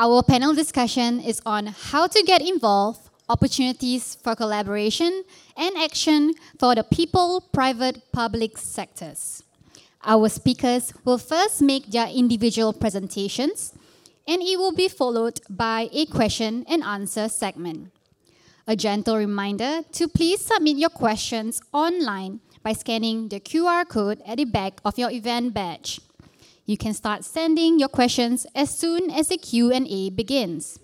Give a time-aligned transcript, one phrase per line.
[0.00, 5.24] Our panel discussion is on how to get involved, opportunities for collaboration,
[5.58, 9.42] and action for the people, private, public sectors.
[10.02, 13.74] Our speakers will first make their individual presentations,
[14.26, 17.92] and it will be followed by a question and answer segment.
[18.66, 24.38] A gentle reminder to please submit your questions online by scanning the QR code at
[24.38, 26.00] the back of your event badge.
[26.70, 30.78] You can start sending your questions as soon as the Q&A begins.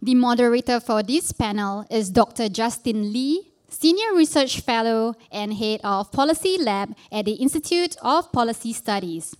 [0.00, 2.48] The moderator for this panel is Dr.
[2.48, 8.72] Justin Lee, Senior Research Fellow and Head of Policy Lab at the Institute of Policy
[8.72, 9.34] Studies.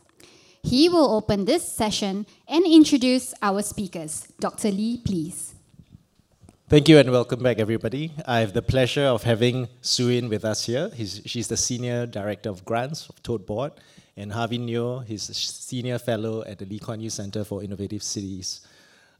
[0.64, 4.26] He will open this session and introduce our speakers.
[4.40, 4.72] Dr.
[4.72, 5.54] Lee, please.
[6.68, 8.10] Thank you and welcome back, everybody.
[8.26, 10.90] I have the pleasure of having Sue Yin with us here.
[10.92, 13.72] He's, she's the Senior Director of Grants of Tote Board,
[14.20, 18.02] and Harvey Neo, he's a Senior Fellow at the Lee Kuan Yew Center for Innovative
[18.02, 18.60] Cities.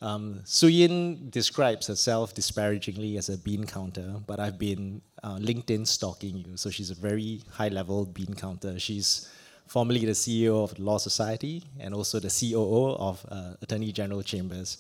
[0.02, 5.86] Um, Sue Yin describes herself disparagingly as a bean counter, but I've been uh, LinkedIn
[5.86, 8.78] stalking you, so she's a very high level bean counter.
[8.78, 9.28] She's
[9.66, 14.22] formerly the CEO of the Law Society and also the COO of uh, Attorney General
[14.22, 14.78] Chambers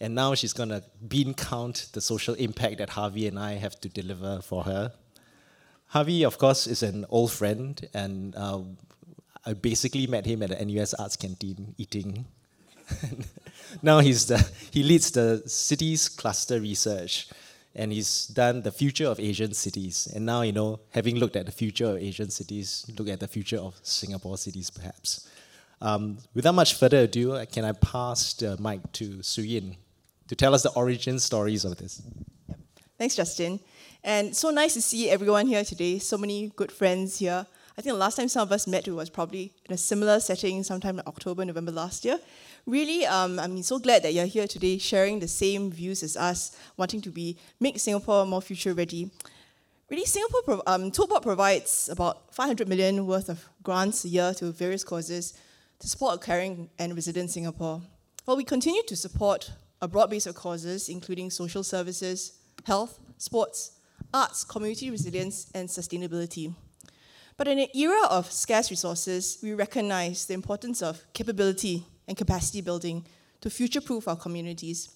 [0.00, 3.80] and now she's going to bean count the social impact that Harvey and I have
[3.80, 4.92] to deliver for her.
[5.86, 8.60] Harvey, of course, is an old friend, and uh,
[9.44, 12.26] I basically met him at the NUS Arts Canteen eating.
[13.82, 14.38] now he's the,
[14.70, 17.28] he leads the cities cluster research,
[17.74, 20.08] and he's done the future of Asian cities.
[20.14, 23.28] And now, you know, having looked at the future of Asian cities, look at the
[23.28, 25.28] future of Singapore cities, perhaps.
[25.80, 29.76] Um, without much further ado, can I pass the mic to Sue Yin?
[30.28, 32.02] to tell us the origin stories of this.
[32.96, 33.60] Thanks, Justin.
[34.04, 35.98] And so nice to see everyone here today.
[35.98, 37.46] So many good friends here.
[37.78, 40.64] I think the last time some of us met was probably in a similar setting,
[40.64, 42.18] sometime in October, November last year.
[42.66, 46.56] Really, um, I'm so glad that you're here today, sharing the same views as us,
[46.76, 49.12] wanting to be make Singapore more future ready.
[49.88, 54.82] Really, Singapore um, Board provides about 500 million worth of grants a year to various
[54.82, 55.34] causes
[55.78, 57.80] to support caring and resilient Singapore.
[58.24, 63.78] While we continue to support a broad base of causes, including social services, health, sports,
[64.12, 66.52] arts, community resilience, and sustainability.
[67.38, 72.60] But in an era of scarce resources, we recognize the importance of capability and capacity
[72.60, 73.06] building
[73.40, 74.90] to future proof our communities.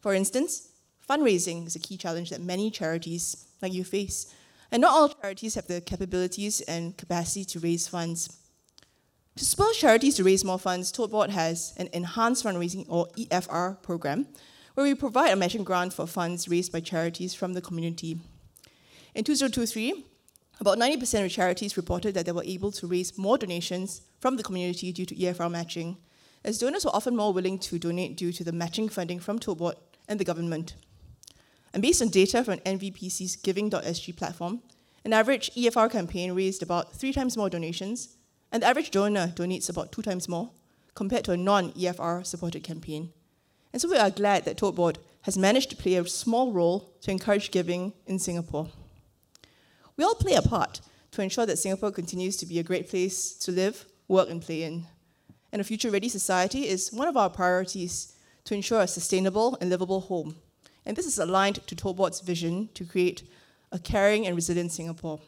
[0.00, 0.68] For instance,
[1.08, 4.32] fundraising is a key challenge that many charities like you face,
[4.70, 8.38] and not all charities have the capabilities and capacity to raise funds.
[9.34, 13.82] To spur charities to raise more funds, Tote Board has an enhanced fundraising or EFR
[13.82, 14.28] program
[14.74, 18.20] where we provide a matching grant for funds raised by charities from the community.
[19.12, 20.04] In 2023,
[20.60, 24.42] about 90% of charities reported that they were able to raise more donations from the
[24.42, 25.96] community due to EFR matching,
[26.44, 29.76] as donors were often more willing to donate due to the matching funding from Board
[30.06, 30.74] and the government.
[31.72, 34.60] And based on data from NVPC's Giving.sg platform,
[35.04, 38.16] an average EFR campaign raised about three times more donations
[38.52, 40.50] and the average donor donates about two times more
[40.94, 43.12] compared to a non EFR supported campaign.
[43.72, 47.10] And so we are glad that Board has managed to play a small role to
[47.10, 48.68] encourage giving in Singapore.
[50.00, 50.80] We all play a part
[51.10, 54.62] to ensure that Singapore continues to be a great place to live, work, and play
[54.62, 54.86] in.
[55.52, 59.68] And a future ready society is one of our priorities to ensure a sustainable and
[59.68, 60.36] livable home.
[60.86, 63.24] And this is aligned to Tote Board's vision to create
[63.72, 65.20] a caring and resilient Singapore.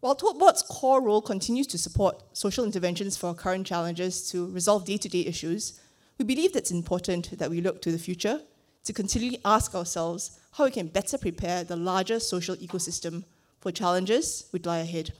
[0.00, 4.50] While Tote Board's core role continues to support social interventions for our current challenges to
[4.50, 5.80] resolve day to day issues,
[6.18, 8.40] we believe it's important that we look to the future
[8.82, 13.22] to continually ask ourselves how we can better prepare the larger social ecosystem
[13.60, 15.12] for challenges which lie ahead.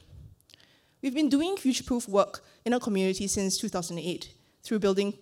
[1.02, 4.32] We've been doing future proof work in our community since 2008
[4.62, 5.14] through building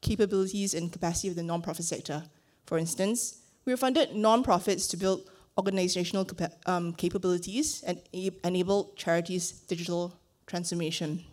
[0.00, 2.24] capabilities and capacity of the nonprofit sector.
[2.66, 9.52] For instance, we have funded nonprofits to build organizational capa- um, capabilities and enable charities'
[9.52, 11.24] digital transformation.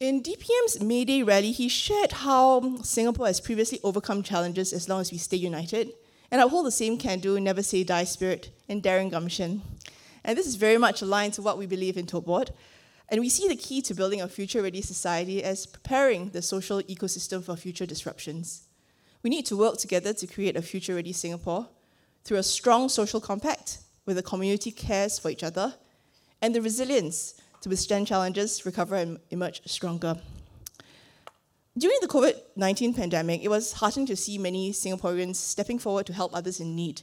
[0.00, 5.00] In DPM's May Day rally, he shared how Singapore has previously overcome challenges as long
[5.00, 5.92] as we stay united
[6.32, 9.60] and uphold the same can do, never say die spirit and daring gumption.
[10.24, 12.52] And this is very much aligned to what we believe in Board.
[13.10, 16.80] And we see the key to building a future ready society as preparing the social
[16.84, 18.62] ecosystem for future disruptions.
[19.22, 21.68] We need to work together to create a future ready Singapore
[22.24, 25.74] through a strong social compact where the community cares for each other
[26.40, 30.16] and the resilience to withstand challenges, recover, and emerge stronger.
[31.78, 36.12] During the COVID 19 pandemic, it was heartening to see many Singaporeans stepping forward to
[36.12, 37.00] help others in need,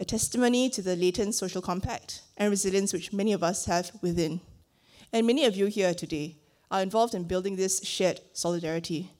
[0.00, 4.40] a testimony to the latent social compact and resilience which many of us have within.
[5.12, 6.38] And many of you here today
[6.72, 9.12] are involved in building this shared solidarity.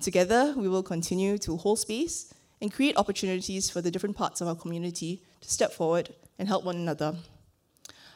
[0.00, 4.46] Together, we will continue to hold space and create opportunities for the different parts of
[4.46, 7.16] our community to step forward and help one another.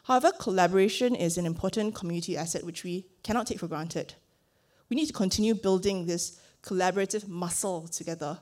[0.04, 4.14] However, collaboration is an important community asset which we cannot take for granted.
[4.90, 8.38] We need to continue building this collaborative muscle together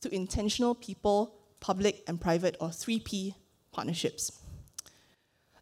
[0.00, 3.34] through intentional people, public, and private, or 3P
[3.72, 4.32] partnerships.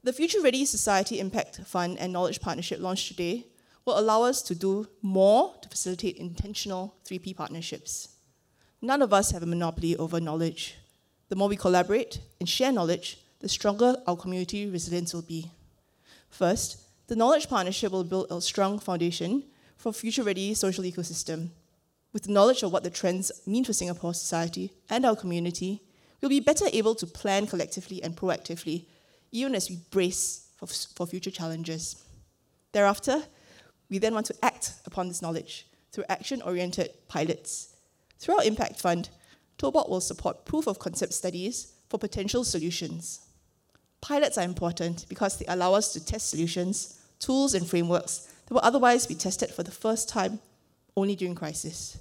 [0.02, 3.46] The Future Ready Society Impact Fund and Knowledge Partnership launched today
[3.84, 8.08] will allow us to do more to facilitate intentional 3P partnerships.
[8.80, 10.76] None of us have a monopoly over knowledge.
[11.28, 15.50] The more we collaborate and share knowledge, the stronger our community resilience will be.
[16.30, 16.78] First,
[17.08, 19.44] the Knowledge Partnership will build a strong foundation
[19.82, 21.50] for a future ready social ecosystem.
[22.12, 25.82] With the knowledge of what the trends mean for Singapore society and our community,
[26.20, 28.86] we'll be better able to plan collectively and proactively,
[29.32, 31.96] even as we brace for, for future challenges.
[32.70, 33.24] Thereafter,
[33.90, 37.74] we then want to act upon this knowledge through action oriented pilots
[38.20, 39.08] through our Impact Fund,
[39.58, 43.26] Tote Board will support proof of concept studies for potential solutions.
[44.00, 48.60] Pilots are important because they allow us to test solutions, tools, and frameworks that will
[48.62, 50.40] otherwise be tested for the first time
[50.96, 51.98] only during crisis.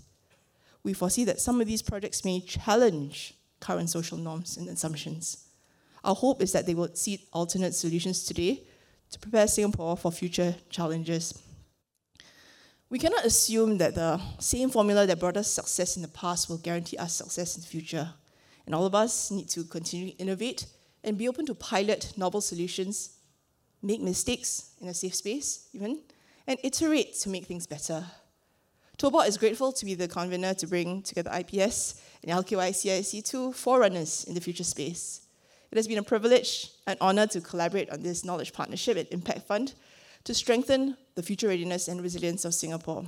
[0.83, 5.47] We foresee that some of these projects may challenge current social norms and assumptions.
[6.03, 8.63] Our hope is that they will seek alternate solutions today
[9.11, 11.39] to prepare Singapore for future challenges.
[12.89, 16.57] We cannot assume that the same formula that brought us success in the past will
[16.57, 18.09] guarantee us success in the future.
[18.65, 20.65] And all of us need to continue to innovate
[21.03, 23.11] and be open to pilot novel solutions,
[23.81, 25.99] make mistakes in a safe space, even,
[26.47, 28.05] and iterate to make things better.
[28.97, 33.23] Tote Board is grateful to be the convener to bring together IPS and LKY CIC,
[33.23, 35.21] two forerunners in the future space.
[35.71, 39.47] It has been a privilege and honor to collaborate on this knowledge partnership at Impact
[39.47, 39.73] Fund
[40.25, 43.05] to strengthen the future readiness and resilience of Singapore.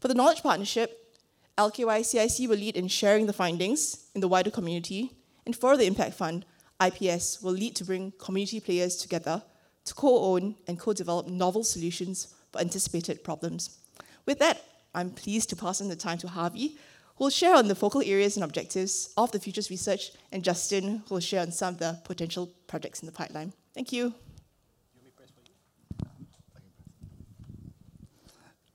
[0.00, 1.14] For the Knowledge Partnership,
[1.56, 5.12] LKY CIC will lead in sharing the findings in the wider community,
[5.44, 6.44] and for the Impact Fund,
[6.84, 9.42] IPS will lead to bring community players together
[9.84, 13.78] to co-own and co-develop novel solutions for anticipated problems.
[14.26, 14.62] With that,
[14.94, 16.78] I'm pleased to pass on the time to Harvey,
[17.16, 21.02] who will share on the focal areas and objectives of the Futures Research, and Justin,
[21.08, 23.52] who will share on some of the potential projects in the pipeline.
[23.74, 24.14] Thank you.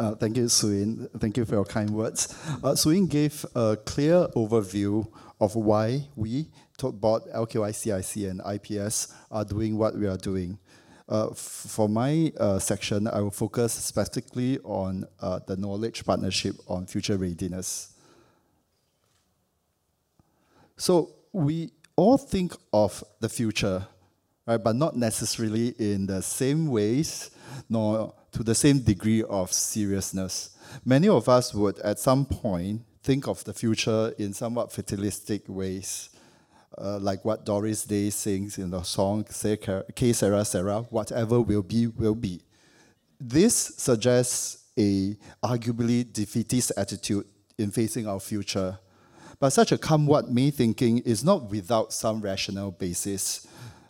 [0.02, 1.08] Uh, thank you, Suyin.
[1.20, 2.34] Thank you for your kind words.
[2.64, 5.08] Uh, Suyin gave a clear overview
[5.40, 6.48] of why we,
[6.78, 10.58] Tote Board, LKYCIC, and IPS are doing what we are doing.
[11.12, 16.86] Uh, for my uh, section, I will focus specifically on uh, the knowledge partnership on
[16.86, 17.92] future readiness.
[20.78, 23.86] So we all think of the future,
[24.48, 27.32] right, but not necessarily in the same ways,
[27.70, 30.58] nor to the same degree of seriousness.
[30.86, 36.10] Many of us would, at some point, think of the future in somewhat fatalistic ways,
[36.78, 41.88] uh, like what Doris Day sings in the song Que Sera Sera, whatever will be,
[41.88, 42.42] will be.
[43.20, 47.26] This suggests a arguably defeatist attitude
[47.58, 48.80] in facing our future.
[49.40, 53.48] But such a come what may thinking is not without some rational basis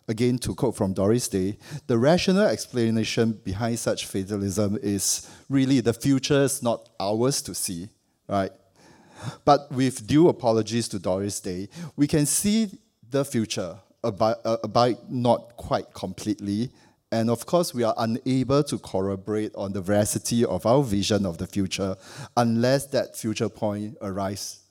[0.08, 5.92] again to quote from Doris Day, the rational explanation behind such fatalism is really the
[5.94, 7.88] future is not ours to see,
[8.28, 8.50] right?
[9.44, 12.70] But with due apologies to Doris Day, we can see
[13.10, 16.70] the future, about, uh, not quite completely.
[17.10, 21.38] And of course, we are unable to corroborate on the veracity of our vision of
[21.38, 21.94] the future
[22.36, 24.62] unless that future point arrives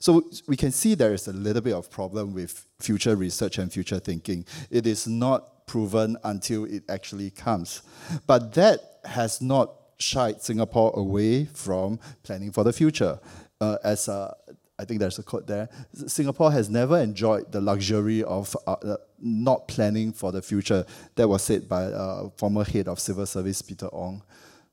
[0.00, 3.72] so we can see there is a little bit of problem with future research and
[3.72, 4.44] future thinking.
[4.70, 7.82] It is not proven until it actually comes.
[8.26, 13.20] But that has not shied Singapore away from planning for the future.
[13.62, 14.34] Uh, as uh,
[14.76, 15.68] I think there's a quote there,
[16.08, 20.84] Singapore has never enjoyed the luxury of uh, uh not planning for the future.
[21.14, 24.20] That was said by uh, former head of civil service Peter Ong.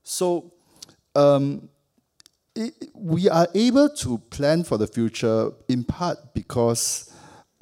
[0.02, 0.52] So
[1.14, 1.68] um,
[2.94, 7.12] we are able to plan for the future in part because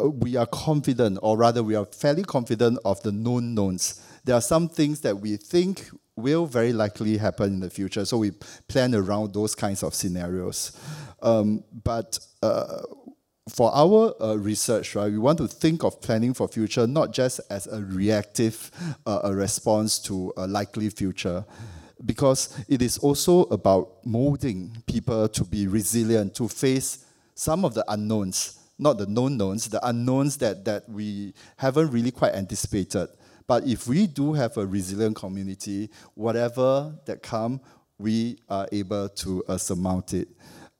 [0.02, 4.00] uh, we are confident, or rather, we are fairly confident of the known knowns.
[4.25, 8.18] There are some things that we think will very likely happen in the future, so
[8.18, 8.32] we
[8.66, 10.73] plan around those kinds of scenarios.
[11.21, 12.83] Um, but uh,
[13.49, 17.41] for our uh, research, right, we want to think of planning for future not just
[17.51, 18.71] as a reactive
[19.07, 21.45] uh, a response to a likely future
[22.05, 27.85] because it is also about molding people to be resilient, to face some of the
[27.89, 33.09] unknowns, not the known knowns, the unknowns that, that we haven't really quite anticipated.
[33.47, 37.61] But if we do have a resilient community, whatever that come,
[37.99, 40.29] we are able to uh, surmount it.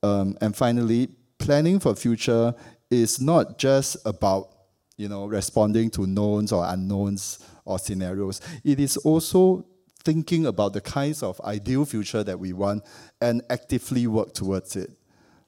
[0.03, 2.55] Um, and finally, planning for future
[2.91, 4.51] is not just about
[4.97, 8.41] you know responding to knowns or unknowns or scenarios.
[8.65, 9.67] It is also
[10.05, 12.85] thinking about the kinds of ideal future that we want
[13.21, 14.91] and actively work towards it.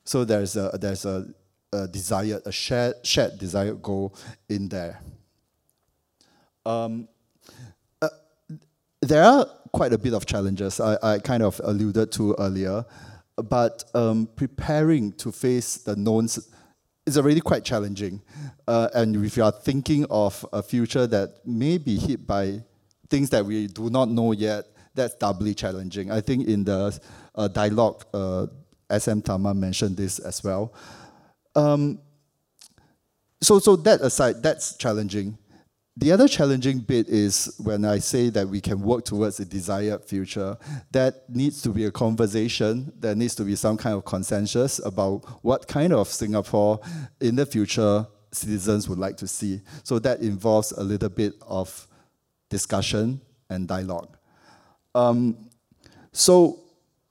[0.05, 1.27] So there's a there's a,
[1.73, 4.15] a desired a shared shared desired goal
[4.49, 5.01] in there.
[6.67, 7.09] Um,
[8.03, 8.09] uh,
[9.01, 12.85] there are quite a bit of challenges I, I kind of alluded to earlier,
[13.43, 16.51] but um, preparing to face the knowns
[17.07, 18.23] is already quite challenging.
[18.67, 22.63] Uh, and if you are thinking of a future that may be hit by
[23.09, 26.11] things that we do not know yet, that's doubly challenging.
[26.11, 26.99] I think in the
[27.35, 28.47] uh, dialogue, uh,
[28.91, 30.75] SM Tharman mentioned this as well.
[31.55, 32.01] Um,
[33.41, 35.39] so, so that aside, that's challenging.
[35.97, 40.05] The other challenging bit is when I say that we can work towards a desired
[40.05, 40.57] future,
[40.93, 45.25] that needs to be a conversation, there needs to be some kind of consensus about
[45.43, 46.81] what kind of Singapore
[47.21, 49.61] in the future citizens would like to see.
[49.83, 51.89] So that involves a little bit of
[52.49, 53.21] discussion
[53.51, 54.17] and dialogue.
[54.95, 55.51] Um,
[56.13, 56.61] so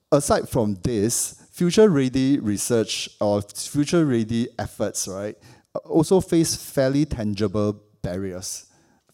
[0.10, 5.38] aside from this, future ready research or future ready efforts, right,
[5.84, 8.69] also face fairly tangible barriers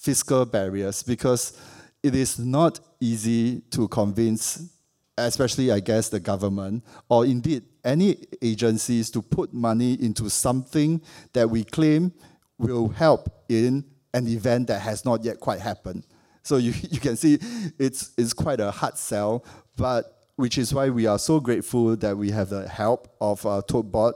[0.05, 1.59] fiscal barriers because
[2.03, 4.69] it is not easy to convince,
[5.17, 11.01] especially, I guess, the government or indeed any agencies to put money into something
[11.33, 12.13] that we claim
[12.59, 13.83] will help in
[14.13, 16.05] an event that has not yet quite happened.
[16.43, 17.39] So you, you can see
[17.79, 19.43] it's, it's quite a hard sell,
[19.75, 23.57] but which is why we are so grateful that we have the help of our
[23.57, 24.13] uh, Tote Board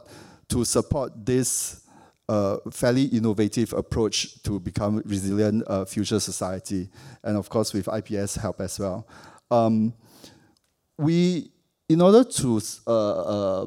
[0.50, 1.82] to support this
[2.30, 6.88] a fairly innovative approach to become resilient uh, future society,
[7.24, 9.08] and of course with IPS help as well.
[9.50, 9.94] Um,
[10.98, 11.50] we,
[11.88, 13.22] in order to uh,
[13.62, 13.66] uh,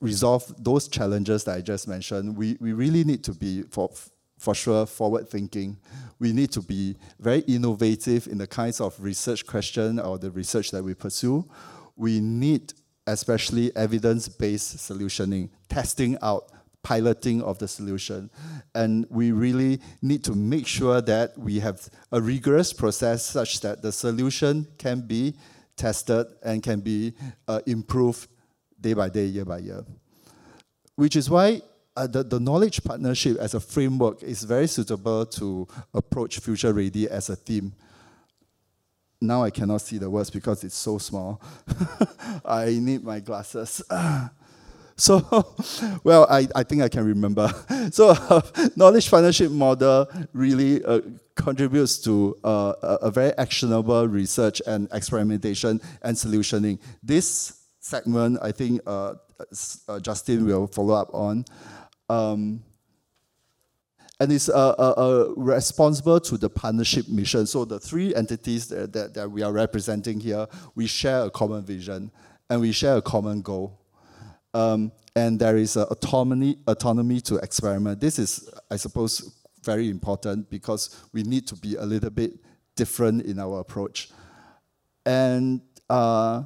[0.00, 3.90] resolve those challenges that I just mentioned, we, we really need to be for
[4.36, 5.76] for sure forward thinking.
[6.20, 10.70] We need to be very innovative in the kinds of research question or the research
[10.70, 11.44] that we pursue.
[11.96, 12.72] We need
[13.08, 18.30] especially evidence-based solutioning, testing out piloting of the solution.
[18.74, 23.82] And we really need to make sure that we have a rigorous process such that
[23.82, 25.34] the solution can be
[25.76, 27.14] tested and can be
[27.46, 28.28] uh, improved
[28.80, 29.84] day by day, year by year.
[30.96, 31.62] Which is why
[31.96, 37.08] uh, the, the knowledge partnership as a framework is very suitable to approach future ready
[37.08, 37.72] as a theme.
[39.20, 41.42] Now I cannot see the words because it's so small.
[42.44, 43.82] I need my glasses.
[44.98, 45.22] So,
[46.04, 47.50] well, I, I think I can remember.
[47.90, 48.42] So, uh,
[48.76, 51.00] knowledge partnership model really uh,
[51.36, 56.78] contributes to uh, a, very actionable research and experimentation and solutioning.
[57.02, 59.14] This segment, I think uh,
[59.88, 61.44] uh, Justin will follow up on.
[62.10, 62.62] Um,
[64.20, 67.46] and it's uh, responsible to the partnership mission.
[67.46, 71.64] So the three entities that, that, that we are representing here, we share a common
[71.64, 72.10] vision
[72.50, 73.78] and we share a common goal.
[74.54, 78.00] Um, and there is autonomy, autonomy to experiment.
[78.00, 82.32] This is, I suppose, very important because we need to be a little bit
[82.76, 84.10] different in our approach.
[85.04, 86.44] And uh,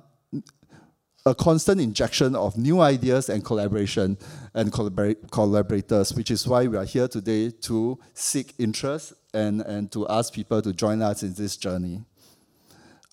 [1.24, 4.18] a constant injection of new ideas and collaboration
[4.54, 10.08] and collaborators, which is why we are here today to seek interest and, and to
[10.08, 12.02] ask people to join us in this journey.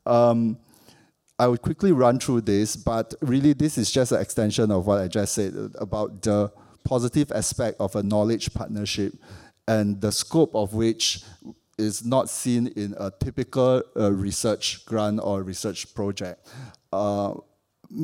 [0.06, 0.58] Um,
[1.40, 5.00] I would quickly run through this, but really this is just an extension of what
[5.00, 6.52] I just said about the
[6.84, 9.14] positive aspect of a knowledge partnership
[9.66, 11.24] and the scope of which
[11.78, 16.46] is not seen in a typical uh, research grant or research project.
[16.92, 17.36] Uh,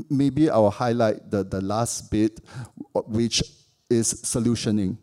[0.10, 2.40] maybe I'll highlight the, the last bit,
[2.94, 3.44] which
[3.90, 4.98] is solutioning.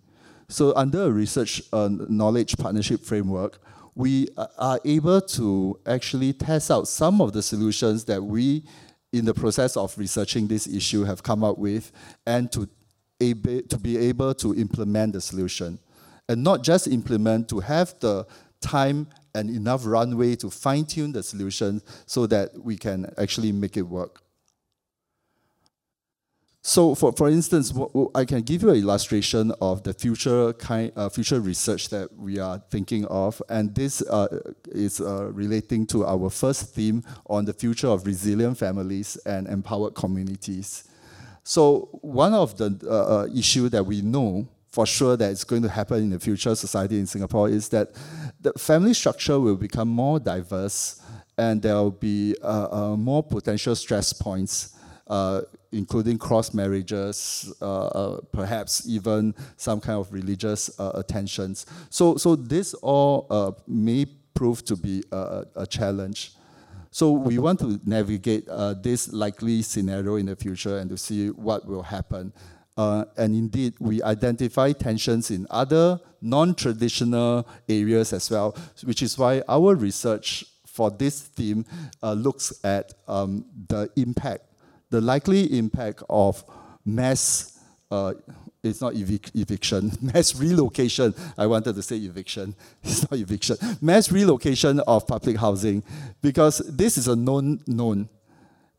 [0.49, 3.59] So under a research uh, knowledge partnership framework,
[3.95, 8.65] we uh, are able to actually test out some of the solutions that we,
[9.13, 11.93] in the process of researching this issue, have come up with,
[12.27, 12.69] and to,
[13.21, 15.79] to be able to implement the solution.
[16.29, 18.27] And not just implement, to have the
[18.61, 23.77] time and enough runway to fine tune the solution so that we can actually make
[23.77, 24.23] it work.
[26.64, 27.75] So, for, for instance,
[28.14, 32.38] I can give you an illustration of the future kind, uh, future research that we
[32.38, 34.28] are thinking of, and this uh,
[34.66, 39.97] is uh, relating to our first theme on the future of resilient families and empowered
[39.97, 40.85] communities.
[41.42, 45.62] So, one of the uh, uh issue that we know for sure that it's going
[45.62, 47.90] to happen in the future society in Singapore is that
[48.40, 51.02] the family structure will become more diverse
[51.37, 54.76] and there will be uh, more potential stress points,
[55.09, 55.40] uh,
[55.73, 61.67] including cross marriages, uh, uh, perhaps even some kind of religious uh, attentions.
[61.91, 66.33] So, so this all may prove to be a, a, challenge.
[66.91, 68.47] So we want to navigate
[68.83, 72.33] this likely scenario in the future and to see what will happen.
[72.76, 79.43] Uh, and indeed, we identify tensions in other non-traditional areas as well, which is why
[79.49, 81.67] our research for this theme
[82.02, 84.45] uh, looks at um, the impact,
[84.93, 86.45] the likely impact of
[86.85, 87.59] mass,
[87.91, 88.13] uh,
[88.63, 91.15] it's not evic eviction, mass relocation.
[91.37, 93.57] I wanted to say eviction, it's not eviction.
[93.81, 95.83] Mass relocation of public housing,
[96.21, 98.11] because this is a known known.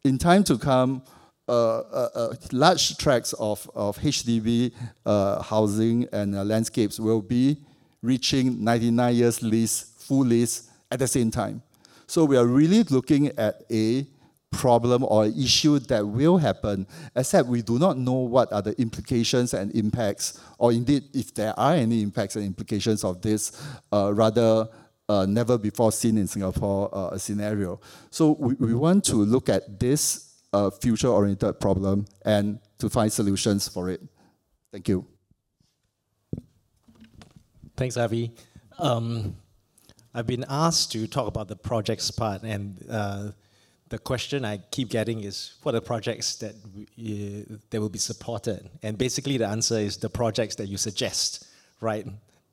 [0.03, 1.01] In time to come,
[1.47, 4.71] uh, uh, uh, large tracts of, of HDB
[5.05, 7.57] uh, housing and uh, landscapes will be
[8.03, 11.63] reaching 99 years lease, full lease at the same time.
[12.05, 14.05] So we are really looking at a
[14.53, 19.53] problem or issue that will happen, except we do not know what are the implications
[19.53, 23.51] and impacts, or indeed if there are any impacts and implications of this
[23.91, 24.67] uh, rather
[25.09, 27.79] uh, never before seen in Singapore uh, scenario.
[28.09, 33.67] So we, we want to look at this uh, future-oriented problem and to find solutions
[33.67, 34.01] for it.
[34.71, 35.05] Thank you.
[37.75, 38.31] Thanks, Avi.
[38.79, 39.35] Um,
[40.13, 43.31] I've been asked to talk about the projects part, and uh,
[43.93, 48.67] the question I keep getting is, what are projects that uh, that will be supported?
[48.81, 51.45] And basically, the answer is the projects that you suggest,
[51.79, 52.05] right?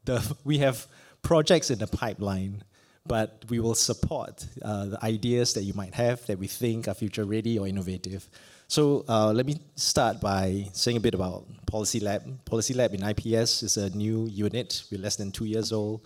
[0.04, 0.86] The, we have
[1.22, 2.62] projects in the pipeline,
[3.06, 6.94] but we will support uh, the ideas that you might have that we think are
[6.94, 8.28] future ready or innovative.
[8.68, 12.22] So uh, let me start by saying a bit about Policy Lab.
[12.44, 14.82] Policy Lab in IPS is a new unit.
[14.90, 16.02] We're less than two years old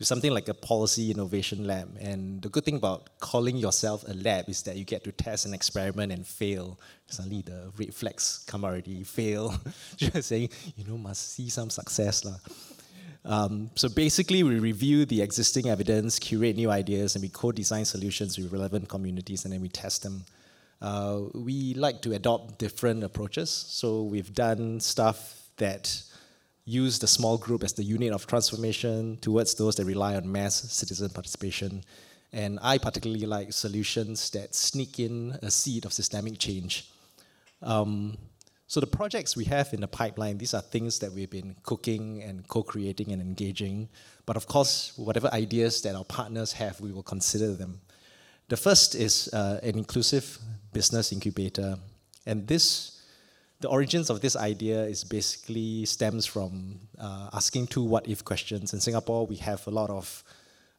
[0.00, 1.96] something like a policy innovation lab.
[2.00, 5.46] And the good thing about calling yourself a lab is that you get to test
[5.46, 6.78] and experiment and fail.
[7.06, 9.54] Suddenly the red flags come already, fail.
[9.96, 12.24] Just saying, you know, must see some success.
[12.24, 12.34] La.
[13.26, 18.36] Um, so basically, we review the existing evidence, curate new ideas, and we co-design solutions
[18.36, 20.24] with relevant communities, and then we test them.
[20.82, 23.48] Uh, we like to adopt different approaches.
[23.48, 26.02] So we've done stuff that
[26.64, 30.54] use the small group as the unit of transformation towards those that rely on mass
[30.72, 31.84] citizen participation.
[32.32, 36.90] And I particularly like solutions that sneak in a seed of systemic change.
[37.62, 38.16] Um,
[38.66, 42.22] so the projects we have in the pipeline, these are things that we've been cooking
[42.22, 43.88] and co-creating and engaging.
[44.26, 47.82] But of course, whatever ideas that our partners have, we will consider them.
[48.48, 50.38] The first is uh, an inclusive
[50.72, 51.76] business incubator.
[52.26, 52.93] And this
[53.60, 58.74] the origins of this idea is basically stems from uh, asking two what if questions.
[58.74, 60.22] In Singapore, we have a lot of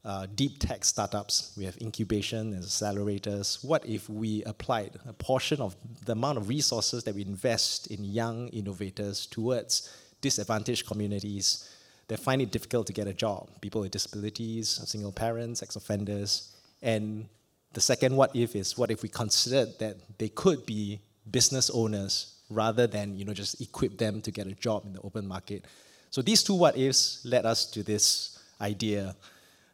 [0.03, 1.53] uh, deep tech startups.
[1.57, 3.65] We have incubation and accelerators.
[3.65, 8.03] What if we applied a portion of the amount of resources that we invest in
[8.03, 11.69] young innovators towards disadvantaged communities
[12.07, 13.49] that find it difficult to get a job?
[13.61, 16.53] People with disabilities, single parents, ex offenders.
[16.83, 17.27] And
[17.73, 20.99] the second what if is what if we considered that they could be
[21.31, 25.01] business owners rather than you know just equip them to get a job in the
[25.01, 25.65] open market.
[26.09, 29.15] So these two what ifs led us to this idea.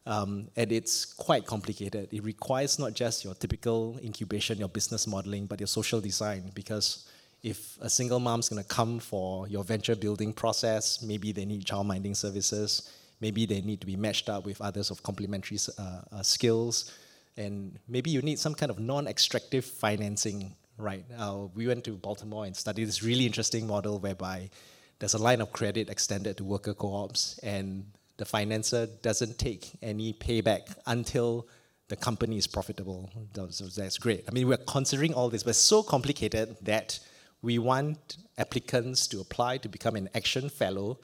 [0.04, 2.08] Um, and it's quite complicated.
[2.12, 6.50] It requires not just your typical incubation, your business modeling, but your social design.
[6.54, 7.08] Because
[7.42, 11.64] if a single mom's going to come for your venture building process, maybe they need
[11.64, 16.00] child minding services, maybe they need to be matched up with others of complementary uh,
[16.12, 16.92] uh, skills,
[17.36, 21.04] and maybe you need some kind of non extractive financing right?
[21.16, 24.50] Uh, we went to Baltimore and studied this really interesting model whereby
[24.98, 27.84] there's a line of credit extended to worker co-ops and
[28.16, 31.48] the financer doesn't take any payback until
[31.88, 33.10] the company is profitable.
[33.50, 34.24] So that's great.
[34.28, 36.98] I mean, we're considering all this, but it's so complicated that
[37.42, 41.00] we want applicants to apply to become an action fellow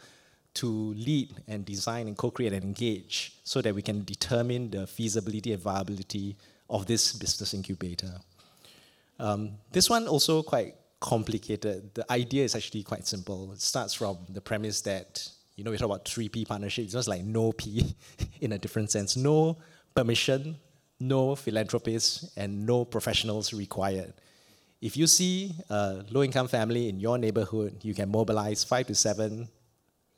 [0.54, 5.52] to lead and design and co-create and engage so that we can determine the feasibility
[5.52, 6.36] and viability
[6.70, 8.20] of this business incubator.
[9.18, 11.94] Um, this one also quite complicated.
[11.94, 13.52] The idea is actually quite simple.
[13.52, 16.84] It starts from the premise that you know we talk about three P partnership.
[16.84, 17.94] It's just like no P
[18.40, 19.16] in a different sense.
[19.16, 19.58] No
[19.94, 20.56] permission,
[21.00, 24.12] no philanthropists, and no professionals required.
[24.80, 29.48] If you see a low-income family in your neighborhood, you can mobilize five to seven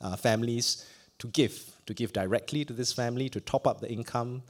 [0.03, 0.87] uh, families
[1.19, 4.43] to give, to give directly to this family to top up the income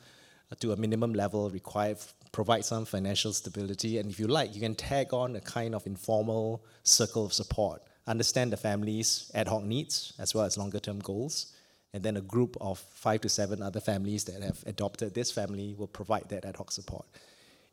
[0.51, 1.99] uh, to a minimum level required
[2.33, 3.99] provide some financial stability.
[3.99, 7.83] And if you like, you can tag on a kind of informal circle of support,
[8.07, 11.53] understand the family's ad hoc needs as well as longer term goals,
[11.93, 15.75] and then a group of five to seven other families that have adopted this family
[15.77, 17.07] will provide that ad hoc support.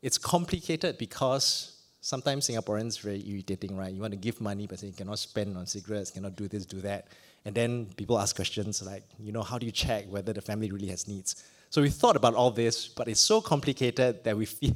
[0.02, 3.92] It's complicated because sometimes Singaporeans are very irritating, right?
[3.92, 6.80] You want to give money, but you cannot spend on cigarettes, cannot do this, do
[6.80, 7.08] that.
[7.44, 10.70] And then people ask questions like, you know, how do you check whether the family
[10.70, 11.44] really has needs?
[11.70, 14.74] So we thought about all this, but it's so complicated that we feel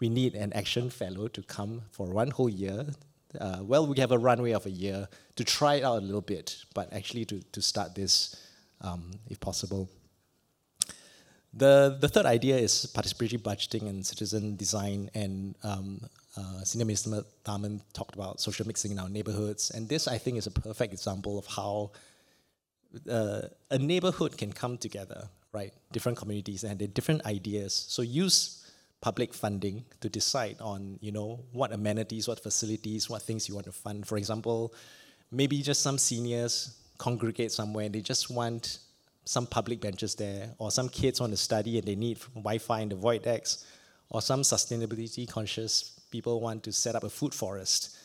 [0.00, 2.86] we need an action fellow to come for one whole year.
[3.40, 6.20] Uh, well, we have a runway of a year to try it out a little
[6.20, 8.36] bit, but actually to, to start this
[8.82, 9.88] um, if possible.
[11.54, 15.10] The, the third idea is participatory budgeting and citizen design.
[15.14, 16.00] And um,
[16.36, 19.70] uh, Senior Minister Tharman talked about social mixing in our neighborhoods.
[19.70, 21.92] And this, I think, is a perfect example of how
[23.10, 25.72] uh, a neighborhood can come together, right?
[25.92, 27.72] Different communities and their different ideas.
[27.88, 28.36] So use
[29.00, 33.66] public funding to decide on, you know, what amenities, what facilities, what things you want
[33.66, 34.06] to fund.
[34.06, 34.74] For example,
[35.30, 38.78] maybe just some seniors congregate somewhere and they just want
[39.24, 42.88] some public benches there, or some kids want to study and they need Wi-Fi in
[42.88, 43.66] the void decks,
[44.08, 47.98] or some sustainability conscious people want to set up a food forest.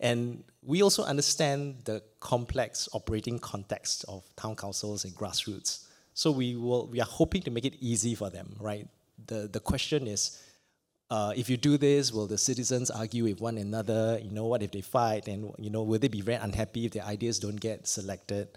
[0.00, 5.86] And we also understand the complex operating context of town councils and grassroots.
[6.14, 8.86] So we will we are hoping to make it easy for them, right?
[9.26, 10.42] The the question is,
[11.10, 14.18] uh, if you do this, will the citizens argue with one another?
[14.22, 15.28] You know, what if they fight?
[15.28, 18.48] And you know, will they be very unhappy if their ideas don't get selected?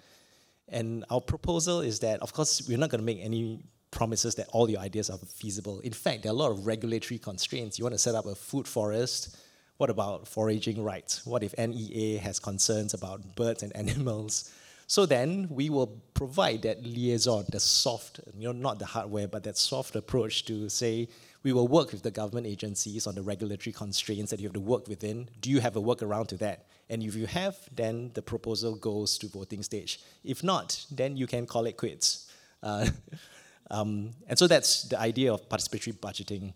[0.68, 3.60] And our proposal is that, of course, we're not going to make any
[3.92, 5.80] promises that all your ideas are feasible.
[5.82, 7.78] In fact, there are a lot of regulatory constraints.
[7.78, 9.38] You want to set up a food forest.
[9.78, 11.26] What about foraging rights?
[11.26, 14.52] What if NEA has concerns about birds and animals?
[14.88, 19.44] So then we will provide that liaison, the soft, you know, not the hardware, but
[19.44, 21.08] that soft approach to say,
[21.44, 24.60] we will work with the government agencies on the regulatory constraints that you have to
[24.60, 25.30] work within.
[25.42, 26.66] Do you have a workaround to that?
[26.90, 30.00] And if you have, then the proposal goes to voting stage.
[30.24, 32.32] If not, then you can call it quits.
[32.62, 32.88] Uh,
[33.72, 36.54] um, and so that's the idea of participatory budgeting.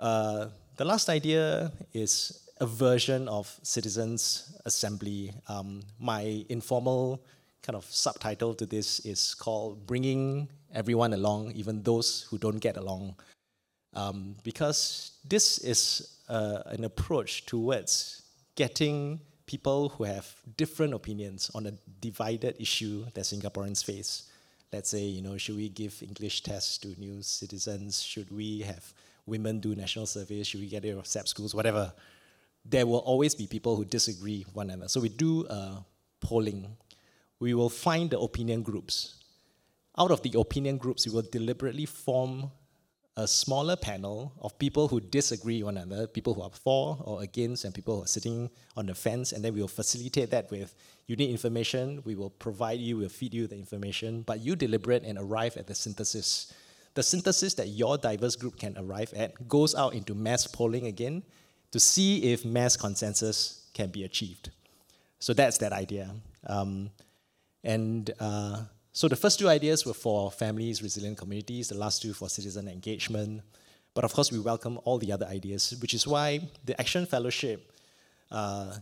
[0.00, 5.32] Uh, the last idea is a version of citizens' assembly.
[5.48, 7.24] Um, my informal
[7.62, 12.76] kind of subtitle to this is called Bringing Everyone Along, even those who don't get
[12.76, 13.16] along
[13.94, 18.22] um, because this is uh, an approach towards
[18.56, 24.24] getting people who have different opinions on a divided issue that Singaporeans face.
[24.72, 28.02] Let's say, you know, should we give English tests to new citizens?
[28.02, 28.92] Should we have
[29.26, 30.48] women do national service?
[30.48, 31.54] Should we get rid of SAP schools?
[31.54, 31.92] Whatever.
[32.64, 34.88] There will always be people who disagree one another.
[34.88, 35.80] So we do uh,
[36.20, 36.76] polling.
[37.38, 39.22] We will find the opinion groups.
[39.98, 42.50] Out of the opinion groups, we will deliberately form
[43.16, 47.64] a smaller panel of people who disagree one another, people who are for or against,
[47.64, 50.74] and people who are sitting on the fence, and then we will facilitate that with
[51.06, 55.04] you need information, we will provide you, we'll feed you the information, but you deliberate
[55.04, 56.52] and arrive at the synthesis.
[56.94, 61.22] The synthesis that your diverse group can arrive at goes out into mass polling again
[61.74, 64.50] to see if mass consensus can be achieved.
[65.18, 66.08] So that's that idea.
[66.46, 66.90] Um,
[67.64, 72.14] and uh, so the first two ideas were for families, resilient communities, the last two
[72.14, 73.42] for citizen engagement.
[73.92, 77.72] But of course, we welcome all the other ideas, which is why the Action Fellowship,
[78.30, 78.76] uh,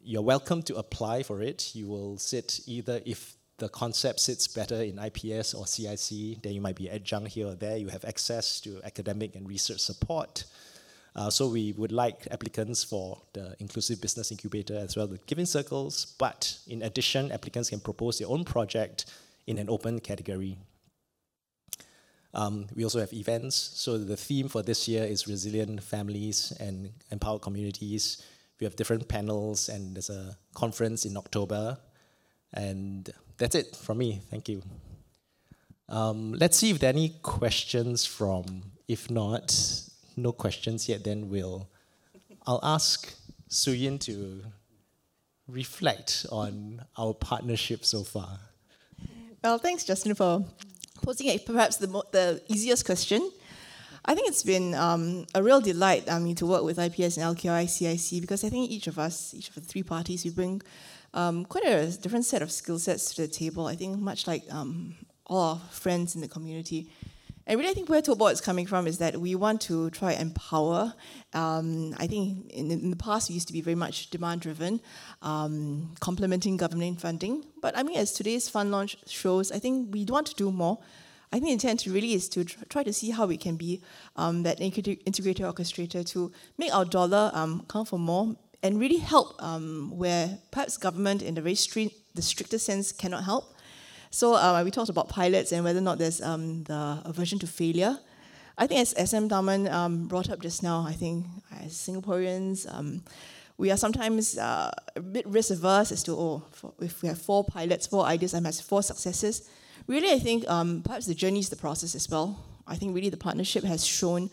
[0.00, 1.74] you're welcome to apply for it.
[1.74, 6.60] You will sit either if the concept sits better in IPS or CIC, then you
[6.60, 7.78] might be adjunct here or there.
[7.78, 10.44] You have access to academic and research support.
[11.16, 15.46] Uh, so we would like applicants for the inclusive business incubator as well, the giving
[15.46, 16.14] circles.
[16.18, 19.06] But in addition, applicants can propose their own project
[19.46, 20.58] in an open category.
[22.34, 23.56] Um, we also have events.
[23.56, 28.22] So the theme for this year is resilient families and empowered communities.
[28.60, 31.78] We have different panels, and there's a conference in October.
[32.52, 34.20] And that's it from me.
[34.30, 34.62] Thank you.
[35.88, 38.72] Um, let's see if there are any questions from.
[38.88, 39.54] If not,
[40.22, 41.04] no questions yet.
[41.04, 41.68] Then we'll.
[42.46, 43.14] I'll ask
[43.50, 44.42] Suyin to
[45.46, 48.38] reflect on our partnership so far.
[49.42, 50.44] Well, thanks, Justin, for
[51.02, 51.46] posing it.
[51.46, 53.30] Perhaps the, mo- the easiest question.
[54.04, 57.36] I think it's been um, a real delight I mean, to work with IPS and
[57.36, 60.62] LKY CIC because I think each of us, each of the three parties, we bring
[61.14, 63.66] um, quite a different set of skill sets to the table.
[63.66, 64.94] I think much like um,
[65.26, 66.88] all our friends in the community.
[67.48, 70.12] And really, I think where Tote is coming from is that we want to try
[70.12, 70.92] and empower.
[71.32, 74.82] Um, I think in, in, the past we used to be very much demand driven,
[75.22, 77.46] um, complementing government funding.
[77.62, 80.78] But I mean, as today's fund launch shows, I think we want to do more.
[81.32, 83.80] I think the intent really is to try to see how we can be
[84.16, 89.42] um, that integrated orchestrator to make our dollar um, count for more and really help
[89.42, 93.54] um, where perhaps government in the very strict, the stricter sense cannot help
[94.10, 97.46] So uh, we talked about pilots and whether or not there's um, the aversion to
[97.46, 97.98] failure.
[98.56, 101.26] I think as SM Tharman um, brought up just now, I think
[101.60, 103.02] as Singaporeans, um,
[103.56, 107.20] we are sometimes uh, a bit risk averse as to, oh, for, if we have
[107.20, 109.48] four pilots, four ideas, and has four successes.
[109.86, 112.44] Really, I think um, perhaps the journey is the process as well.
[112.66, 114.30] I think really the partnership has shown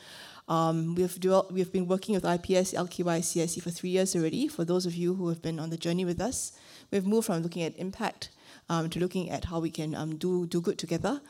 [0.48, 1.18] um, we've,
[1.52, 4.48] we've been working with IPS, LKY, CIC for three years already.
[4.48, 6.52] For those of you who have been on the journey with us,
[6.92, 8.30] we've moved from looking at impact
[8.70, 11.22] um, to looking at how we can um, do, do good together.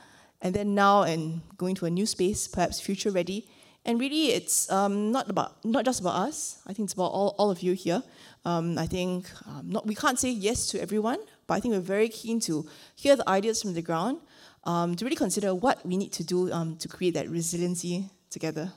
[0.42, 3.48] And then now, and going to a new space, perhaps future ready.
[3.86, 6.60] And really, it's um, not about not just about us.
[6.68, 8.04] I think it's about all, all of you here.
[8.44, 11.80] Um, I think um, not, we can't say yes to everyone, but I think we're
[11.80, 14.20] very keen to hear the ideas from the ground,
[14.64, 18.72] um, to really consider what we need to do to create that resiliency together.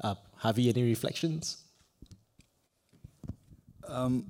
[0.00, 1.64] Uh, Harvey, any reflections?
[3.88, 4.26] Um,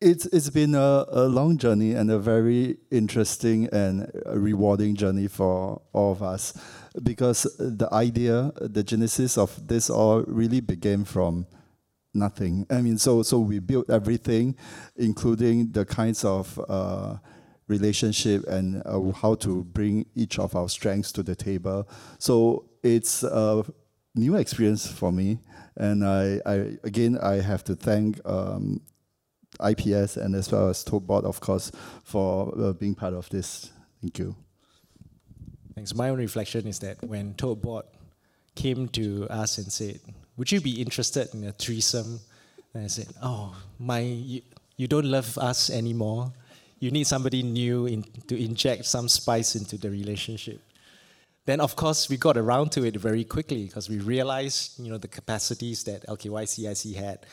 [0.00, 5.82] it's it's been a, a long journey and a very interesting and rewarding journey for
[5.92, 6.54] all of us
[7.02, 11.46] because the idea, the genesis of this all really began from
[12.14, 12.66] nothing.
[12.70, 14.56] I mean, so so we built everything,
[14.96, 17.16] including the kinds of uh,
[17.66, 21.88] relationship and uh, how to bring each of our strengths to the table.
[22.18, 23.64] So it's a
[24.14, 25.40] new experience for me,
[25.76, 28.20] and I, I again I have to thank.
[28.24, 28.80] Um,
[29.60, 31.72] IPS and as well as Tote Board, of course,
[32.04, 33.70] for uh, being part of this.
[34.00, 34.36] Thank you.
[35.74, 35.94] Thanks.
[35.94, 37.84] My own reflection is that when Tote Board
[38.54, 40.00] came to us and said,
[40.36, 42.20] "Would you be interested in a threesome?"
[42.74, 44.42] And I said, "Oh, my, you,
[44.76, 46.32] you don't love us anymore.
[46.80, 50.60] You need somebody new in, to inject some spice into the relationship."
[51.48, 54.98] Then, of course, we got around to it very quickly because we realized, you know,
[54.98, 57.24] the capacities that LKY CIC had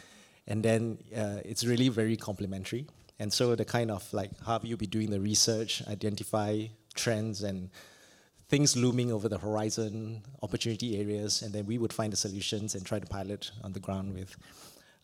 [0.48, 2.86] and then uh, it's really very complementary.
[3.20, 7.70] And so the kind of like how you be doing the research, identify trends and
[8.48, 12.86] things looming over the horizon, opportunity areas, and then we would find the solutions and
[12.86, 14.36] try to pilot on the ground with.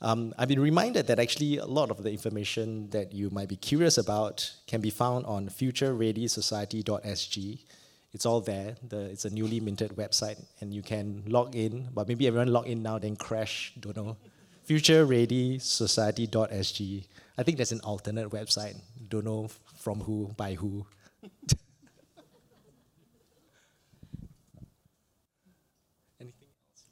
[0.01, 3.55] Um, I've been reminded that actually a lot of the information that you might be
[3.55, 7.63] curious about can be found on futurereadysociety.sg.
[8.13, 8.75] It's all there.
[8.87, 11.89] The, it's a newly minted website, and you can log in.
[11.93, 13.73] But maybe everyone log in now, then crash.
[13.79, 14.17] Don't know
[14.71, 17.03] futurereadysociety.sg.
[17.37, 18.77] I think there's an alternate website.
[19.09, 20.85] Don't know from who, by who.
[26.21, 26.85] Anything else?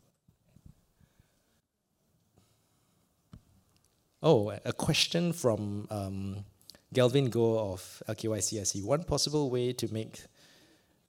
[4.21, 6.43] Oh, a question from um,
[6.93, 8.83] Galvin Go of LKYCSE.
[8.83, 10.25] One possible way to make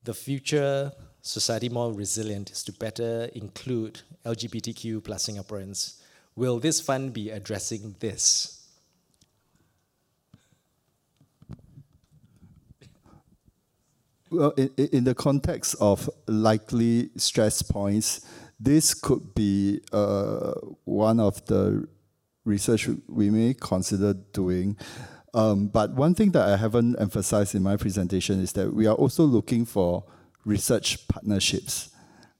[0.04, 5.99] the future society more resilient is to better include LGBTQ plus Singaporeans
[6.40, 8.66] Will this fund be addressing this?
[14.30, 18.24] Well, in, in the context of likely stress points,
[18.58, 20.52] this could be uh,
[20.84, 21.86] one of the
[22.46, 24.78] research we may consider doing.
[25.34, 28.96] Um, but one thing that I haven't emphasized in my presentation is that we are
[28.96, 30.04] also looking for
[30.46, 31.90] research partnerships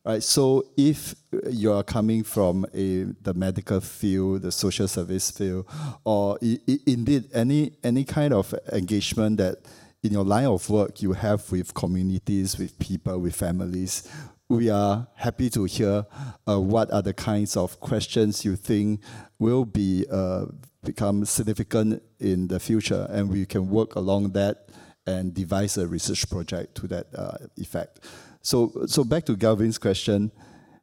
[0.05, 0.23] right?
[0.23, 1.15] So if
[1.51, 5.67] you are coming from a the medical field, the social service field,
[6.05, 9.59] or I- I- indeed any any kind of engagement that
[10.03, 14.09] in your line of work you have with communities, with people, with families,
[14.49, 16.07] we are happy to hear
[16.49, 19.01] uh, what are the kinds of questions you think
[19.39, 20.47] will be uh,
[20.83, 24.71] become significant in the future, and we can work along that
[25.07, 28.01] and devise a research project to that uh, effect.
[28.43, 30.31] So, so back to Galvin's question.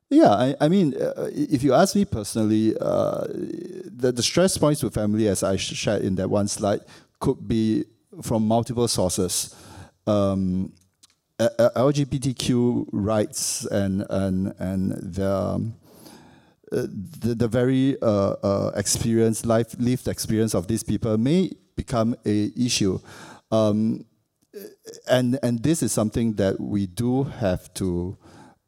[0.10, 4.80] Yeah, I, I mean, uh, if you ask me personally, uh, the, the stress points
[4.82, 6.82] to family, as I shared in that one slide,
[7.20, 7.86] could be
[8.22, 9.56] from multiple sources.
[10.06, 10.72] Um,
[11.39, 15.76] LGBTQ rights and and and the um,
[16.72, 16.82] uh,
[17.20, 22.52] the, the, very uh, uh, experience, life lived experience of these people may become a
[22.58, 23.00] issue.
[23.52, 24.04] Um,
[25.10, 28.17] and and this is something that we do have to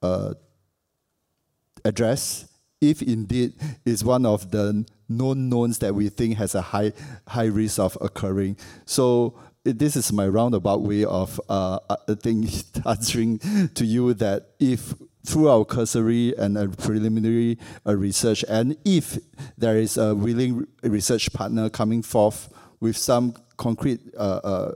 [0.02, 0.34] uh,
[1.86, 2.48] address
[2.82, 3.54] if indeed
[3.86, 6.94] is one of the known knowns that we think has a high
[7.28, 8.58] high risk of occurring.
[8.86, 12.50] So this is my roundabout way of uh, uh thing
[12.86, 13.40] answering
[13.76, 14.94] to you that if
[15.26, 19.18] through our cursory and a preliminary uh, research, and if
[19.58, 24.72] there is a willing research partner coming forth with some concrete uh, uh,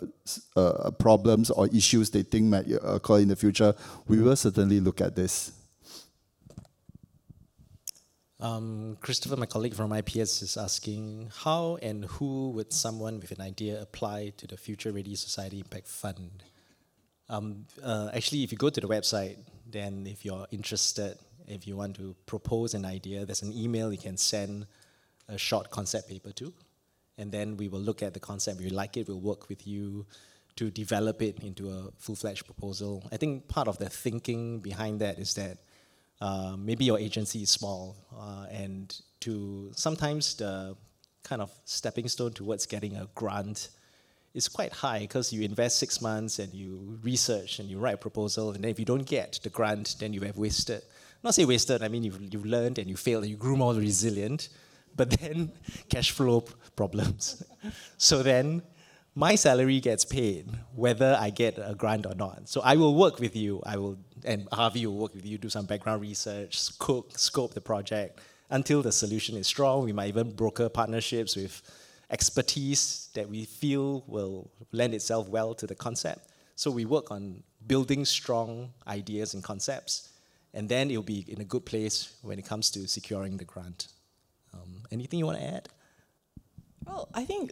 [0.56, 3.74] uh, problems or issues they think might occur in the future,
[4.08, 5.54] we will certainly look at this.
[8.42, 13.40] Um, Christopher, my colleague from IPS, is asking how and who would someone with an
[13.40, 16.44] idea apply to the Future Ready Society Impact Fund?
[17.30, 21.18] Um, uh, actually, if you go to the website, then if you're interested,
[21.48, 24.68] if you want to propose an idea, there's an email you can send
[25.30, 26.54] a short concept paper to.
[27.18, 28.60] And then we will look at the concept.
[28.60, 30.06] If you like it, we'll work with you
[30.56, 33.08] to develop it into a full fledged proposal.
[33.12, 35.58] I think part of the thinking behind that is that
[36.22, 40.76] uh, maybe your agency is small, uh, and to sometimes the
[41.24, 43.70] kind of stepping stone towards getting a grant
[44.34, 47.98] is quite high because you invest six months and you research and you write a
[47.98, 50.82] proposal, and then if you don't get the grant, then you have wasted.
[51.24, 53.74] Not say wasted, I mean you've, you've learned and you failed and you grew more
[53.74, 54.50] resilient,
[54.96, 55.52] but then
[55.90, 56.42] cash flow
[56.76, 57.44] problems.
[57.98, 58.62] so then
[59.16, 62.50] my salary gets paid whether I get a grant or not.
[62.50, 63.62] So I will work with you.
[63.66, 67.62] I will, and Harvey will work with you, do some background research, cook, scope the
[67.62, 69.84] project until the solution is strong.
[69.84, 71.62] We might even broker partnerships with
[72.10, 76.32] expertise that we feel will lend itself well to the concept.
[76.56, 80.10] So we work on building strong ideas and concepts,
[80.54, 83.88] and then it'll be in a good place when it comes to securing the grant.
[84.54, 85.70] Um, anything you want to add?
[86.86, 87.52] Well, I think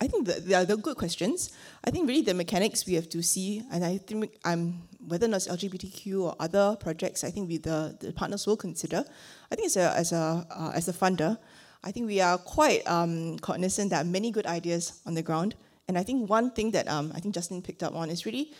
[0.00, 1.52] I think that they are the good questions.
[1.84, 5.28] I think really the mechanics we have to see, and I think I'm whether or
[5.28, 7.22] not it's LGBTQ or other projects.
[7.24, 9.04] I think we the, the partners will consider.
[9.50, 11.38] I think as a as a uh, as a funder,
[11.84, 15.54] I think we are quite um, cognizant that many good ideas on the ground.
[15.88, 18.52] And I think one thing that um, I think Justin picked up on is really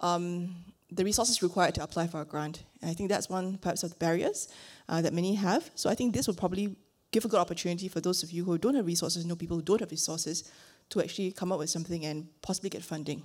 [0.00, 0.54] um,
[0.90, 2.64] the resources required to apply for a grant.
[2.80, 4.48] And I think that's one perhaps of the barriers
[4.88, 5.70] uh, that many have.
[5.74, 6.76] So I think this will probably
[7.10, 9.62] give a good opportunity for those of you who don't have resources, know people who
[9.62, 10.50] don't have resources,
[10.90, 13.22] to actually come up with something and possibly get funding.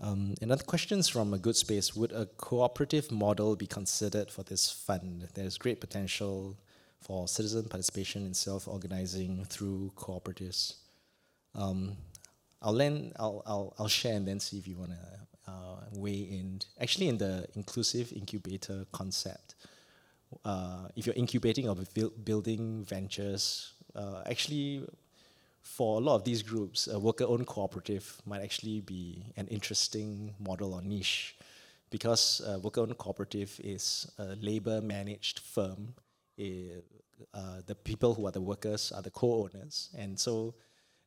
[0.00, 1.96] Um, another question is from a good space.
[1.96, 5.28] Would a cooperative model be considered for this fund?
[5.34, 6.58] There's great potential
[7.00, 10.74] for citizen participation in self-organizing through cooperatives.
[11.54, 11.96] Um,
[12.60, 16.22] I'll, lend, I'll, I'll, I'll share and then see if you want to uh, weigh
[16.22, 16.60] in.
[16.80, 19.54] Actually, in the inclusive incubator concept,
[20.44, 21.76] uh, if you're incubating or
[22.24, 24.86] building ventures, uh, actually,
[25.62, 30.74] for a lot of these groups, a worker-owned cooperative might actually be an interesting model
[30.74, 31.36] or niche,
[31.90, 35.94] because a worker-owned cooperative is a labor-managed firm.
[37.32, 40.54] uh, the people who are the workers are the co-owners, and so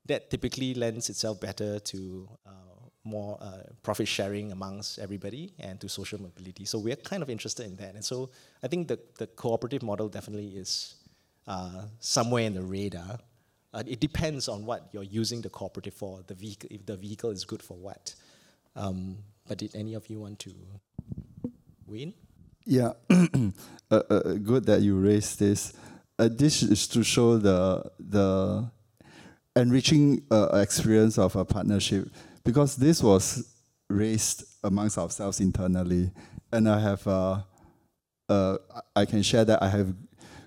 [0.06, 2.77] that typically lends itself better to uh,
[3.08, 6.66] more uh, profit sharing amongst everybody and to social mobility.
[6.66, 7.96] So we're kind of interested in that.
[7.96, 8.30] And so
[8.62, 10.96] I think the, the cooperative model definitely is
[11.48, 13.20] uh, somewhere in the radar.
[13.74, 17.32] Uh, it depends on what you're using the cooperative for, the vehicle, if the vehicle
[17.32, 18.14] is good for what.
[18.76, 19.18] Um,
[19.48, 20.54] but did any of you want to
[21.86, 22.14] win?
[22.66, 25.74] Yeah, uh, uh, good that you raised this.
[26.20, 28.70] Uh, this is to show the the
[29.56, 32.10] enriching uh, experience of a partnership
[32.48, 33.54] because this was
[33.90, 36.10] raised amongst ourselves internally,
[36.50, 37.42] and I have uh,
[38.30, 38.58] uh,
[38.96, 39.94] I can share that I have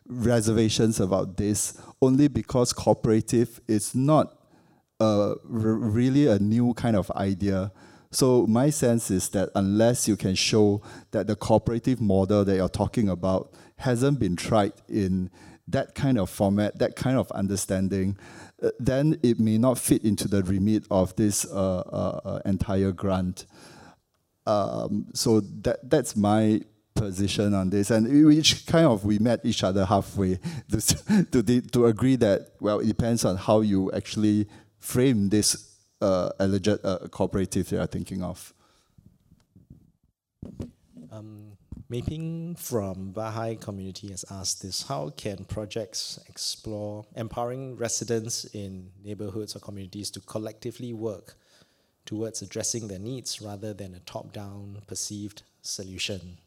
[0.06, 4.34] reservations about this only because cooperative is not
[4.98, 7.70] uh, really a new kind of idea.
[8.10, 12.68] So my sense is that unless you can show that the cooperative model that you're
[12.68, 15.30] talking about hasn't been tried in
[15.68, 18.16] that kind of format, that kind of understanding,
[18.78, 23.46] then it may not fit into the remit of this uh, uh, uh entire grant.
[24.46, 26.60] Um, so that that's my
[26.94, 30.38] position on this, and which kind of we met each other halfway
[30.70, 34.46] to to, to agree that well, it depends on how you actually
[34.78, 38.52] frame this uh, alleged uh, cooperative you are thinking of.
[41.12, 41.49] Um,
[41.90, 49.56] Mapping from Bahai community has asked this: How can projects explore empowering residents in neighborhoods
[49.56, 51.34] or communities to collectively work
[52.06, 56.38] towards addressing their needs rather than a top-down perceived solution?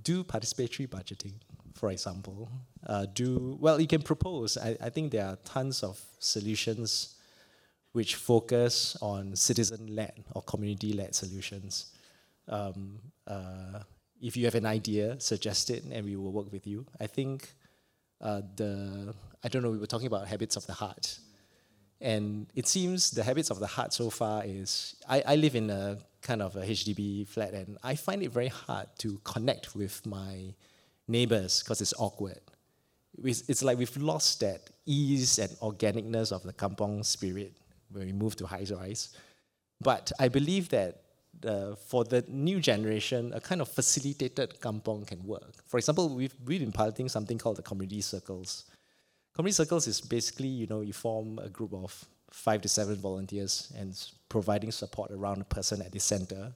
[0.00, 1.34] Do participatory budgeting,
[1.74, 2.48] for example.
[2.86, 3.80] Uh, do well.
[3.80, 4.56] You can propose.
[4.56, 7.16] I, I think there are tons of solutions
[7.92, 11.92] which focus on citizen-led or community-led solutions.
[12.48, 13.80] Um, uh,
[14.20, 16.86] if you have an idea, suggest it, and we will work with you.
[17.00, 17.48] I think
[18.20, 19.70] uh, the I don't know.
[19.70, 21.18] We were talking about habits of the heart,
[22.00, 25.70] and it seems the habits of the heart so far is I, I live in
[25.70, 30.04] a kind of a HDB flat, and I find it very hard to connect with
[30.06, 30.54] my
[31.08, 32.40] neighbors because it's awkward.
[33.22, 37.54] It's like we've lost that ease and organicness of the kampong spirit
[37.92, 39.10] when we move to high rise.
[39.80, 41.02] But I believe that
[41.46, 45.54] uh, for the new generation, a kind of facilitated kampong can work.
[45.66, 48.64] For example, we've, we've been piloting something called the community circles.
[49.34, 53.72] Community circles is basically, you know, you form a group of five to seven volunteers
[53.76, 53.96] and
[54.28, 56.52] providing support around a person at the center.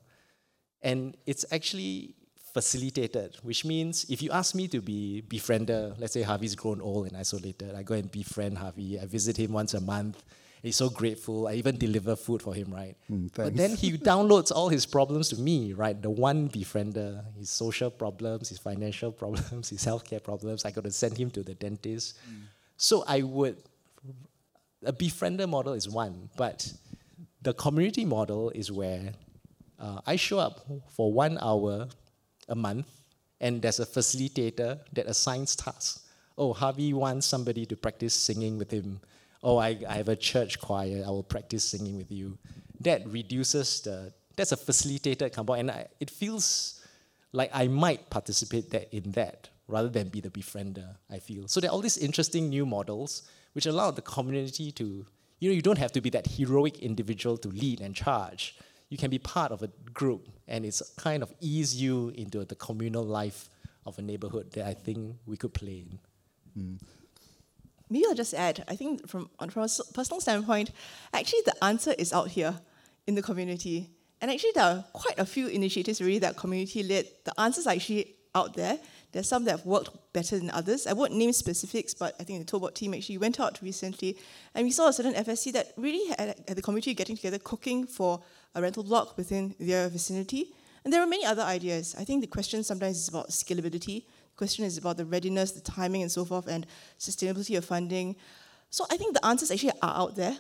[0.83, 2.15] And it's actually
[2.53, 7.09] facilitated, which means if you ask me to be befriender, let's say Harvey's grown old
[7.09, 10.23] and isolated, I go and befriend Harvey, I visit him once a month,
[10.65, 11.47] He's so grateful.
[11.47, 12.97] I even deliver food for him, right?
[13.13, 16.01] Mm, but then he downloads all his problems to me, right?
[16.01, 20.65] The one befriender, his social problems, his financial problems, his healthcare problems.
[20.65, 22.17] I got to send him to the dentist.
[22.17, 22.45] Mm.
[22.79, 23.59] So I would,
[24.83, 26.73] a befriender model is one, but
[27.43, 29.13] the community model is where
[29.79, 31.89] uh, I show up for one hour
[32.49, 32.89] a month,
[33.39, 36.09] and there's a facilitator that assigns tasks.
[36.39, 39.03] Oh, Harvey wants somebody to practice singing with him
[39.45, 42.39] oh, I, I have a church choir, I will practice singing with you.
[42.81, 46.81] That reduces the, that's a facilitated kampong, and I, it feels
[47.33, 51.47] like I might participate that in that rather than be the befriender, I feel.
[51.47, 53.23] So there are all these interesting new models
[53.53, 55.07] which allow the community to,
[55.39, 58.57] you know, you don't have to be that heroic individual to lead and charge.
[58.89, 62.55] You can be part of a group, and it's kind of ease you into the
[62.55, 63.51] communal life
[63.87, 65.99] of a neighborhood that I think we could play in.
[66.57, 66.79] Mm
[67.95, 70.73] maybe I'll just add, I think from, from a personal standpoint,
[71.13, 72.55] actually the answer is out here
[73.07, 73.89] in the community.
[74.21, 77.07] And actually there are quite a few initiatives really that community led.
[77.25, 78.79] The answers are actually out there.
[79.13, 80.89] There's some that have worked better than others.
[80.89, 84.19] I won't name specifics, but I think the Board team actually went out recently
[84.57, 87.87] and we saw a certain FSC that really had, had the community getting together, cooking
[87.87, 88.21] for
[88.57, 90.53] a rental block within their vicinity.
[90.83, 91.95] And there are many other ideas.
[91.97, 94.03] I think the question sometimes is about scalability
[94.37, 96.67] question is about the readiness, the timing, and so forth, and
[96.99, 98.17] sustainability of funding.
[98.71, 100.37] So I think the answers actually are out there.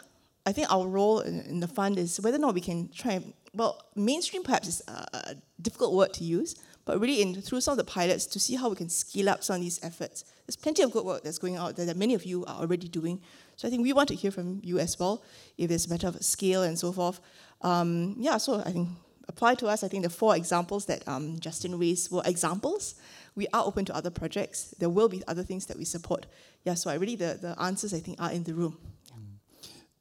[0.46, 3.12] I think our role in, in the fund is whether or not we can try
[3.12, 7.72] and, well, mainstream perhaps is a, difficult word to use, but really in, through some
[7.72, 10.24] of the pilots to see how we can scale up some of these efforts.
[10.46, 12.88] There's plenty of good work that's going out there that many of you are already
[12.88, 13.20] doing.
[13.56, 15.22] So I think we want to hear from you as well,
[15.56, 17.20] if there's a matter of scale and so forth.
[17.62, 18.88] Um, yeah, so I think
[19.28, 19.82] apply to us.
[19.82, 22.96] I think the four examples that um, Justin raised were examples
[23.36, 24.74] we are open to other projects.
[24.78, 26.26] There will be other things that we support.
[26.64, 28.78] Yeah, so I really, the, the answers I think are in the room.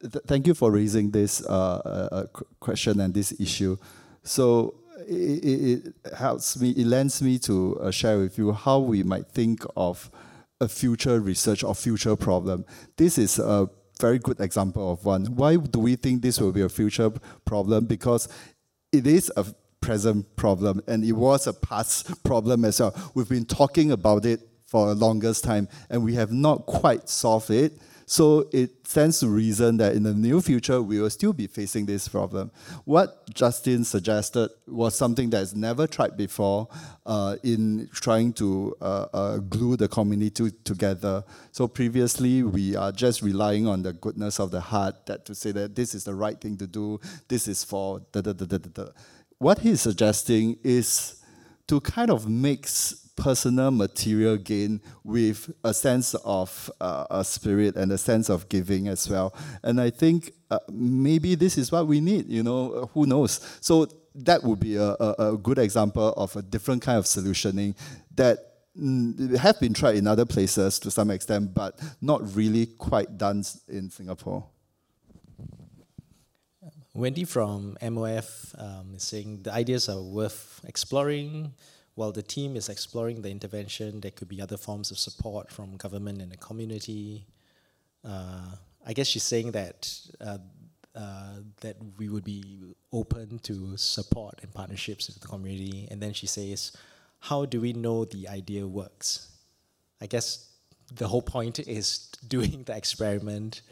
[0.00, 2.26] Th thank you for raising this uh, uh, uh
[2.60, 3.76] question and this issue.
[4.22, 4.74] So
[5.08, 9.26] it, it, helps me, it lends me to uh, share with you how we might
[9.26, 10.10] think of
[10.60, 12.64] a future research or future problem.
[12.96, 13.68] This is a
[14.00, 15.26] very good example of one.
[15.36, 17.10] Why do we think this will be a future
[17.44, 17.86] problem?
[17.86, 18.28] Because
[18.92, 19.44] it is a
[19.84, 22.94] present problem, and it was a past problem as well.
[23.14, 27.50] We've been talking about it for a longest time, and we have not quite solved
[27.50, 27.74] it.
[28.06, 31.86] So it stands to reason that in the near future, we will still be facing
[31.86, 32.50] this problem.
[32.84, 36.68] What Justin suggested was something that's never tried before
[37.06, 41.24] uh, in trying to uh, uh, glue the community together.
[41.52, 45.52] So previously, we are just relying on the goodness of the heart that to say
[45.52, 48.58] that this is the right thing to do, this is for da da da da
[48.58, 48.86] da.
[49.44, 51.20] What he's suggesting is
[51.66, 57.92] to kind of mix personal material gain with a sense of uh, a spirit and
[57.92, 59.34] a sense of giving as well.
[59.62, 63.58] And I think uh, maybe this is what we need, you know, who knows?
[63.60, 67.76] So that would be a, a, a good example of a different kind of solutioning
[68.14, 68.38] that
[68.80, 73.44] mm, have been tried in other places to some extent, but not really quite done
[73.68, 74.46] in Singapore.
[76.94, 81.52] Wendy from MOF um, is saying the ideas are worth exploring.
[81.96, 85.76] While the team is exploring the intervention, there could be other forms of support from
[85.76, 87.26] government and the community.
[88.04, 88.54] Uh,
[88.86, 89.90] I guess she's saying that
[90.20, 90.38] uh,
[90.94, 95.88] uh, that we would be open to support and partnerships with the community.
[95.90, 96.72] And then she says,
[97.18, 99.32] "How do we know the idea works?"
[100.00, 100.48] I guess
[100.92, 103.62] the whole point is doing the experiment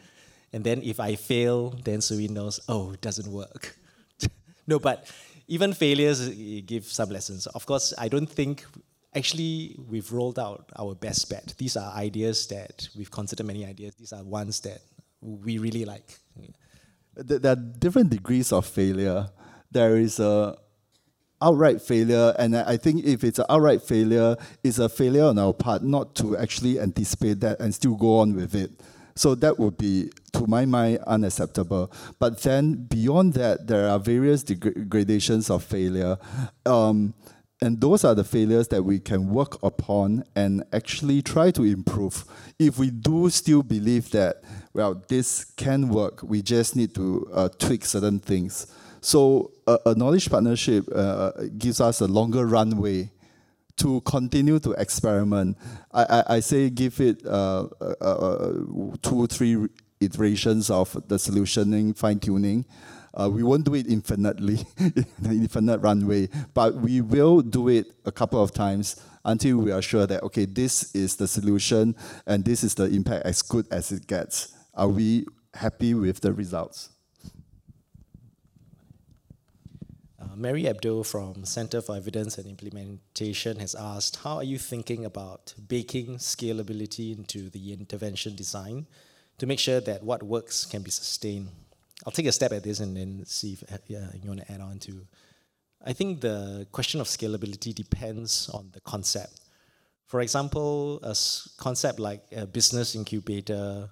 [0.53, 3.76] and then if I fail, then Sui knows, oh, it doesn't work.
[4.66, 5.11] no, but
[5.48, 6.28] even failures
[6.66, 7.46] give some lessons.
[7.46, 8.64] Of course, I don't think
[9.14, 11.55] actually we've rolled out our best bet.
[11.59, 13.94] These are ideas that we've considered many ideas.
[13.94, 14.80] These are ones that
[15.20, 16.18] we really like.
[17.14, 19.28] There are different degrees of failure.
[19.70, 20.57] There is a
[21.40, 25.53] outright failure, and I think if it's an outright failure, it's a failure on our
[25.53, 28.70] part not to actually anticipate that and still go on with it.
[29.14, 31.92] So that would be, to my mind, unacceptable.
[32.18, 36.18] But then beyond that, there are various gradations of failure.
[36.64, 37.14] Um,
[37.60, 42.24] and those are the failures that we can work upon and actually try to improve.
[42.58, 44.42] If we do still believe that,
[44.74, 48.66] well, this can work, we just need to uh, tweak certain things.
[49.00, 53.12] So a, a knowledge partnership uh, gives us a longer runway
[53.83, 55.59] to continue to experiment.
[55.93, 58.53] I, I, I say give it uh, uh, uh
[59.03, 59.66] two, three
[60.01, 62.64] iterations of the solutioning, fine tuning.
[63.14, 64.64] Uh, we won't do it infinitely,
[65.24, 70.07] infinite runway, but we will do it a couple of times until we are sure
[70.07, 71.95] that, okay, this is the solution
[72.26, 74.55] and this is the impact as good as it gets.
[74.74, 76.91] Are we happy with the results?
[80.33, 85.05] Uh, Mary Abdul from Center for Evidence and Implementation has asked, how are you thinking
[85.05, 88.87] about baking scalability into the intervention design
[89.39, 91.49] to make sure that what works can be sustained?
[92.07, 94.61] I'll take a step at this and then see if uh, you want to add
[94.61, 95.07] on to.
[95.85, 99.41] I think the question of scalability depends on the concept.
[100.07, 101.16] For example, a
[101.59, 103.91] concept like a business incubator,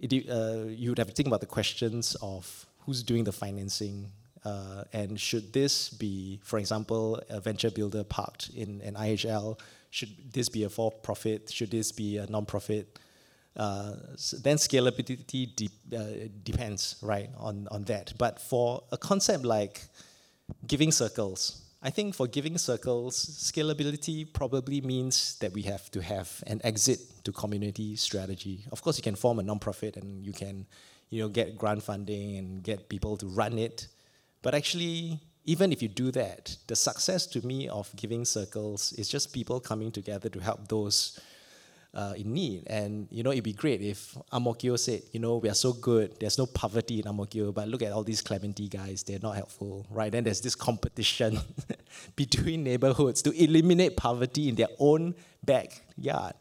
[0.00, 4.10] it, uh, you would have to think about the questions of who's doing the financing,
[4.44, 9.58] uh, and should this be, for example, a venture builder parked in an IHL?
[9.90, 11.50] Should this be a for-profit?
[11.50, 12.98] Should this be a non-profit?
[13.56, 18.12] Uh, so then scalability de uh, depends, right, on, on that.
[18.16, 19.82] But for a concept like
[20.66, 26.44] giving circles, I think for giving circles, scalability probably means that we have to have
[26.46, 28.66] an exit to community strategy.
[28.70, 30.66] Of course, you can form a nonprofit and you can,
[31.08, 33.88] you know, get grant funding and get people to run it.
[34.42, 39.08] But actually, even if you do that, the success to me of giving circles is
[39.08, 41.18] just people coming together to help those
[41.94, 42.66] uh, in need.
[42.66, 45.54] And you know, it'd be great if Ang Mo Kio said, you know, we are
[45.54, 48.68] so good, there's no poverty in Ang Mo Kio, but look at all these Clementi
[48.68, 50.12] guys, they're not helpful, right?
[50.12, 51.40] Then there's this competition
[52.16, 55.14] between neighborhoods to eliminate poverty in their own
[55.44, 56.34] backyard.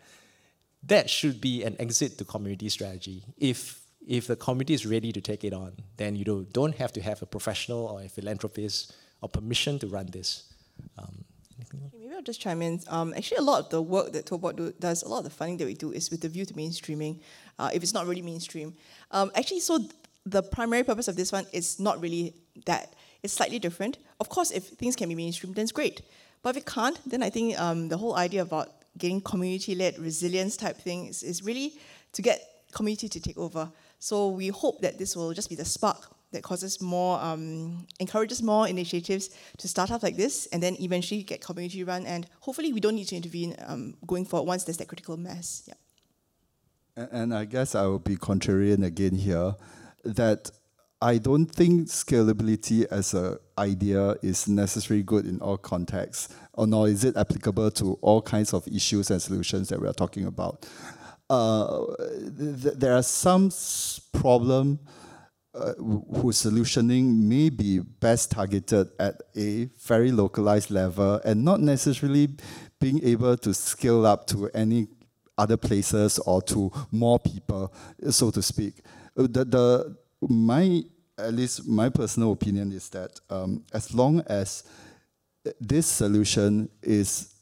[0.83, 3.23] That should be an exit to community strategy.
[3.37, 7.01] If if the community is ready to take it on, then you don't, have to
[7.01, 10.51] have a professional or a philanthropist or permission to run this.
[10.97, 11.23] Um,
[11.93, 12.81] maybe I'll just chime in.
[12.87, 15.25] Um, actually, a lot of the work that Tote Board do, does, a lot of
[15.25, 17.21] the funding that we do is with the view to mainstreaming,
[17.59, 18.73] uh, if it's not really mainstream.
[19.11, 19.79] Um, actually, so
[20.25, 22.33] the primary purpose of this one is not really
[22.65, 22.95] that.
[23.21, 23.99] It's slightly different.
[24.19, 26.01] Of course, if things can be mainstream, then it's great.
[26.41, 30.57] But if it can't, then I think um, the whole idea about getting community-led resilience
[30.57, 31.77] type things is really
[32.13, 32.41] to get
[32.71, 33.71] community to take over.
[33.99, 38.41] So we hope that this will just be the spark that causes more, um, encourages
[38.41, 42.05] more initiatives to start up like this, and then eventually get community run.
[42.05, 45.63] And hopefully, we don't need to intervene um, going forward once there's that critical mass.
[45.67, 45.73] Yeah.
[46.95, 49.55] And, and I guess I will be contrarian again here,
[50.05, 50.51] that
[51.01, 56.87] I don't think scalability as an idea is necessarily good in all contexts, or nor
[56.87, 60.65] is it applicable to all kinds of issues and solutions that we are talking about
[61.29, 61.85] uh,
[62.37, 63.49] th there are some
[64.13, 64.79] problem
[65.53, 65.73] uh,
[66.21, 72.29] whose solutioning may be best targeted at a very localized level and not necessarily
[72.79, 74.87] being able to scale up to any
[75.37, 77.73] other places or to more people,
[78.09, 78.81] so to speak.
[79.17, 80.83] Uh, the, the my
[81.17, 84.63] at least my personal opinion is that um, as long as
[85.59, 87.33] this solution is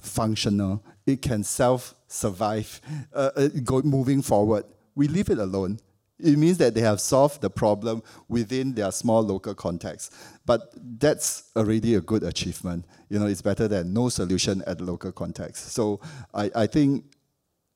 [0.00, 2.80] functional, it can self survive
[3.14, 4.64] uh, uh, moving forward.
[4.94, 5.78] We leave it alone.
[6.18, 10.14] It means that they have solved the problem within their small local context.
[10.46, 12.86] But that's already a good achievement.
[13.10, 15.72] You know, it's better than no solution at local context.
[15.72, 16.00] So
[16.32, 17.04] I, I think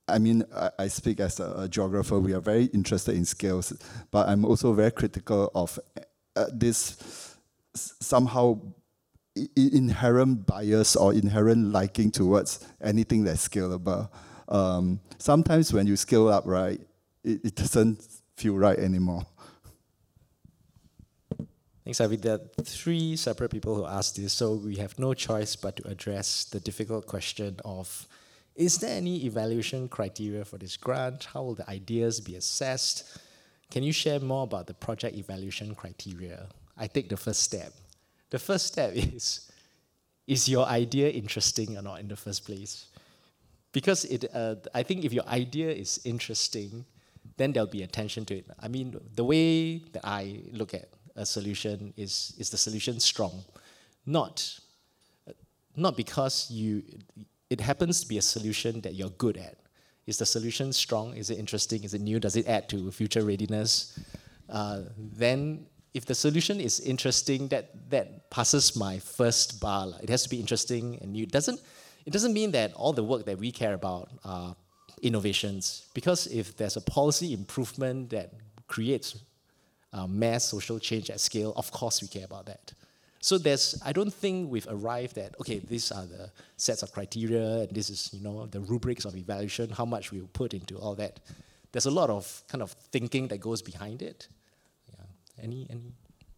[0.09, 0.45] I mean,
[0.77, 2.19] I, speak as a, a, geographer.
[2.19, 3.73] We are very interested in scales,
[4.11, 5.79] but I'm also very critical of
[6.35, 7.37] uh, this
[7.75, 8.61] somehow
[9.57, 14.09] inherent bias or inherent liking towards anything that's scalable.
[14.49, 16.81] Um, sometimes when you scale up, right,
[17.23, 18.03] it, it doesn't
[18.37, 19.27] feel right anymore.
[21.85, 22.17] Thanks, Avi.
[22.17, 25.89] There are three separate people who asked this, so we have no choice but to
[25.89, 28.07] address the difficult question of
[28.55, 31.25] is there any evaluation criteria for this grant?
[31.25, 33.19] How will the ideas be assessed?
[33.71, 36.49] Can you share more about the project evaluation criteria?
[36.77, 37.73] I take the first step.
[38.31, 39.51] The first step is
[40.27, 42.87] is your idea interesting or not in the first place?
[43.73, 46.85] Because it, uh, I think if your idea is interesting,
[47.37, 48.47] then there'll be attention to it.
[48.61, 53.45] I mean, the way that I look at a solution is is the solution strong,
[54.07, 54.61] not
[55.77, 56.83] not because you
[57.49, 59.57] it happens to be a solution that you're good at.
[60.07, 61.17] Is the solution strong?
[61.17, 61.85] Is it interesting?
[61.85, 62.19] Is it new?
[62.21, 63.99] Does it add to future readiness?
[64.49, 69.89] Uh, then if the solution is interesting, that that passes my first bar.
[70.03, 71.25] It has to be interesting and new.
[71.25, 71.61] It doesn't
[72.07, 74.57] it doesn't mean that all the work that we care about are
[75.03, 75.87] innovations.
[75.95, 78.33] Because if there's a policy improvement that
[78.69, 79.19] creates
[79.93, 82.73] uh, mass social change at scale, of course we care about that.
[83.23, 87.65] So there's, I don't think we've arrived at, okay, these are the sets of criteria,
[87.65, 90.95] and this is, you know, the rubrics of evaluation, how much we put into all
[90.95, 91.21] that.
[91.73, 94.27] There's a lot of kind of thinking that goes behind it.
[95.41, 95.47] Yeah.
[95.47, 95.95] Any, any?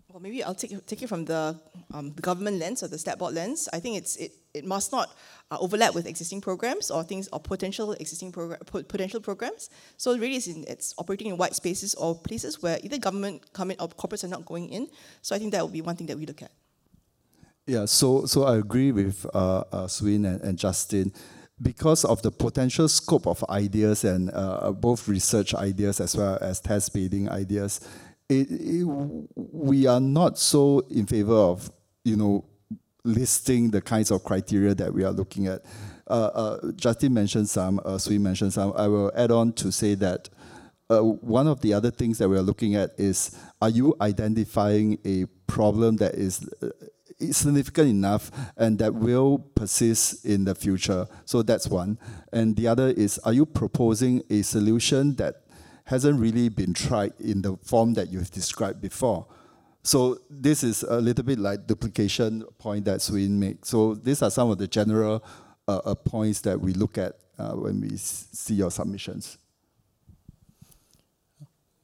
[0.09, 1.59] Well, maybe I'll take, take it from the,
[1.95, 3.69] um, the government lens or the stat board lens.
[3.73, 5.17] I think it's, it, it must not
[5.51, 9.71] uh, overlap with existing programs or things or potential existing program, potential programs.
[9.97, 13.71] So really, it's, in, it's operating in white spaces or places where either government come
[13.71, 14.89] in or corporates are not going in.
[15.23, 16.53] So I think that would be one thing that we look at.
[17.67, 21.13] Yeah, so so I agree with uh, uh, Swin and, and Justin.
[21.61, 26.59] Because of the potential scope of ideas and uh, both research ideas as well as
[26.59, 27.81] test bedding ideas,
[28.29, 28.85] it, it,
[29.37, 31.71] we are not so in favor of
[32.05, 32.45] you know
[33.05, 35.63] listing the kinds of criteria that we are looking at.
[36.09, 38.73] Uh, uh, Justin mentioned some, uh, Swin mentioned some.
[38.77, 40.29] I will add on to say that
[40.91, 44.99] uh, one of the other things that we are looking at is: Are you identifying
[45.05, 46.69] a problem that is uh,
[47.31, 51.07] significant enough and that will persist in the future.
[51.25, 51.99] So that's one.
[52.33, 55.42] And the other is, are you proposing a solution that
[55.85, 59.27] hasn't really been tried in the form that you've described before?
[59.83, 63.65] So this is a little bit like duplication point that Swin made.
[63.65, 65.25] So these are some of the general
[65.67, 69.39] uh, uh, points that we look at uh, when we see your submissions.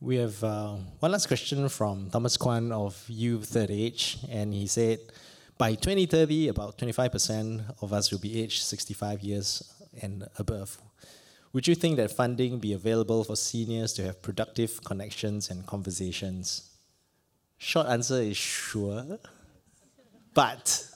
[0.00, 4.68] We have uh, one last question from Thomas Kwan of Youth Third Age, and he
[4.68, 5.00] said,
[5.58, 10.78] by 2030, about 25% of us will be aged 65 years and above.
[11.58, 16.70] Would you think that funding be available for seniors to have productive connections and conversations?
[17.56, 19.18] Short answer is sure.
[20.34, 20.86] But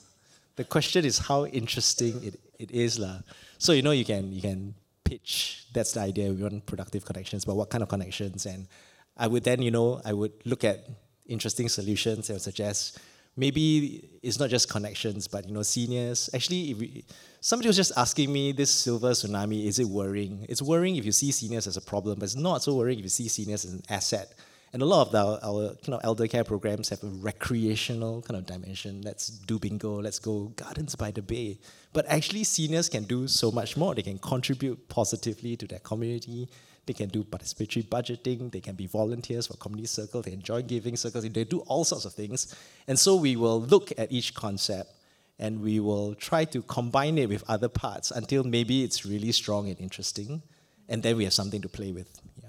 [0.55, 2.97] the question is how interesting it, it is.
[3.01, 3.23] La.
[3.59, 7.45] So you know you can you can pitch, that's the idea, we want productive connections,
[7.45, 8.47] but what kind of connections?
[8.47, 8.69] And
[9.17, 10.89] I would then, you know, I would look at
[11.27, 13.01] interesting solutions and suggest
[13.37, 16.31] maybe it's not just connections, but you know, seniors.
[16.35, 17.05] Actually, we,
[17.41, 20.47] somebody was just asking me this silver tsunami, is it worrying?
[20.49, 23.05] It's worrying if you see seniors as a problem, but it's not so worrying if
[23.05, 24.35] you see seniors as an asset.
[24.75, 28.39] And a lot of our, our kind of elder care programs have a recreational kind
[28.39, 29.03] of dimension.
[29.03, 31.59] Let's do bingo, let's go gardens by the bay.
[31.93, 33.95] But actually, seniors can do so much more.
[33.95, 36.49] They can contribute positively to their community
[36.87, 38.51] they can do participatory budgeting.
[38.51, 40.25] They can be volunteers for community circles.
[40.25, 41.29] They enjoy giving circles.
[41.29, 42.55] They do all sorts of things.
[42.89, 44.91] And so we will look at each concept
[45.39, 49.69] and we will try to combine it with other parts until maybe it's really strong
[49.69, 50.43] and interesting.
[50.89, 52.21] And then we have something to play with.
[52.43, 52.49] Yeah.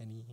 [0.00, 0.24] Any?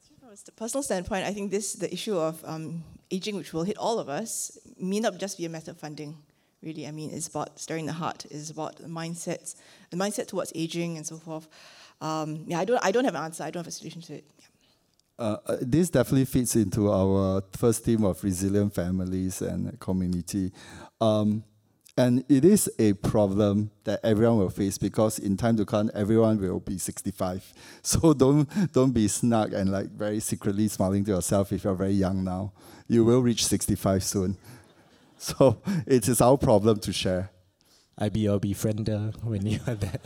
[0.00, 3.76] From a personal standpoint, I think this the issue of um, aging, which will hit
[3.76, 6.16] all of us, may not just be a matter of funding
[6.62, 6.86] really.
[6.86, 8.24] I mean, it's about stirring the heart.
[8.30, 9.56] It's about the mindsets,
[9.90, 11.48] the mindset towards aging and so forth.
[12.02, 13.44] Um, yeah, I don't, I don't have an answer.
[13.44, 14.24] I don't have a solution to it.
[14.38, 14.46] Yeah.
[15.18, 20.50] Uh, uh, this definitely fits into our first theme of resilient families and community.
[21.00, 21.44] Um,
[21.96, 26.40] and it is a problem that everyone will face because in time to come, everyone
[26.40, 27.52] will be 65.
[27.82, 31.92] So don't, don't be snug and like very secretly smiling to yourself if you're very
[31.92, 32.52] young now.
[32.88, 34.36] You will reach 65 soon.
[35.18, 37.30] So it is our problem to share.
[37.96, 40.00] I'll be your befriender when you are there.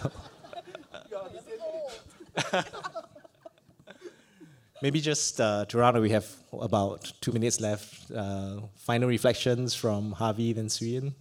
[4.83, 8.11] Maybe just uh, Toronto, we have about two minutes left.
[8.11, 11.15] Uh, final reflections from Harvey and Suyin.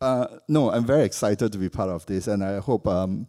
[0.00, 3.26] Uh, no, I'm very excited to be part of this, and I hope um,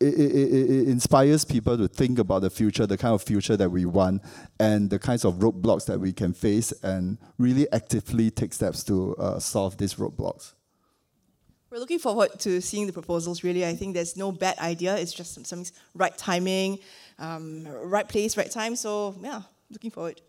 [0.00, 3.70] it, it, it, inspires people to think about the future, the kind of future that
[3.70, 4.22] we want,
[4.60, 9.14] and the kinds of roadblocks that we can face, and really actively take steps to
[9.16, 10.54] uh, solve these roadblocks.
[11.70, 13.66] We're looking forward to seeing the proposals, really.
[13.66, 14.96] I think there's no bad idea.
[14.96, 15.64] It's just some, some
[15.94, 16.78] right timing,
[17.18, 18.74] um, right place, right time.
[18.74, 20.20] So, yeah, looking forward.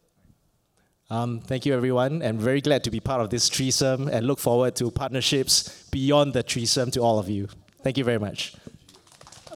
[1.09, 4.37] Um, thank you, everyone, and very glad to be part of this threesome and look
[4.37, 7.47] forward to partnerships beyond the threesome to all of you.
[7.83, 8.53] Thank you very much.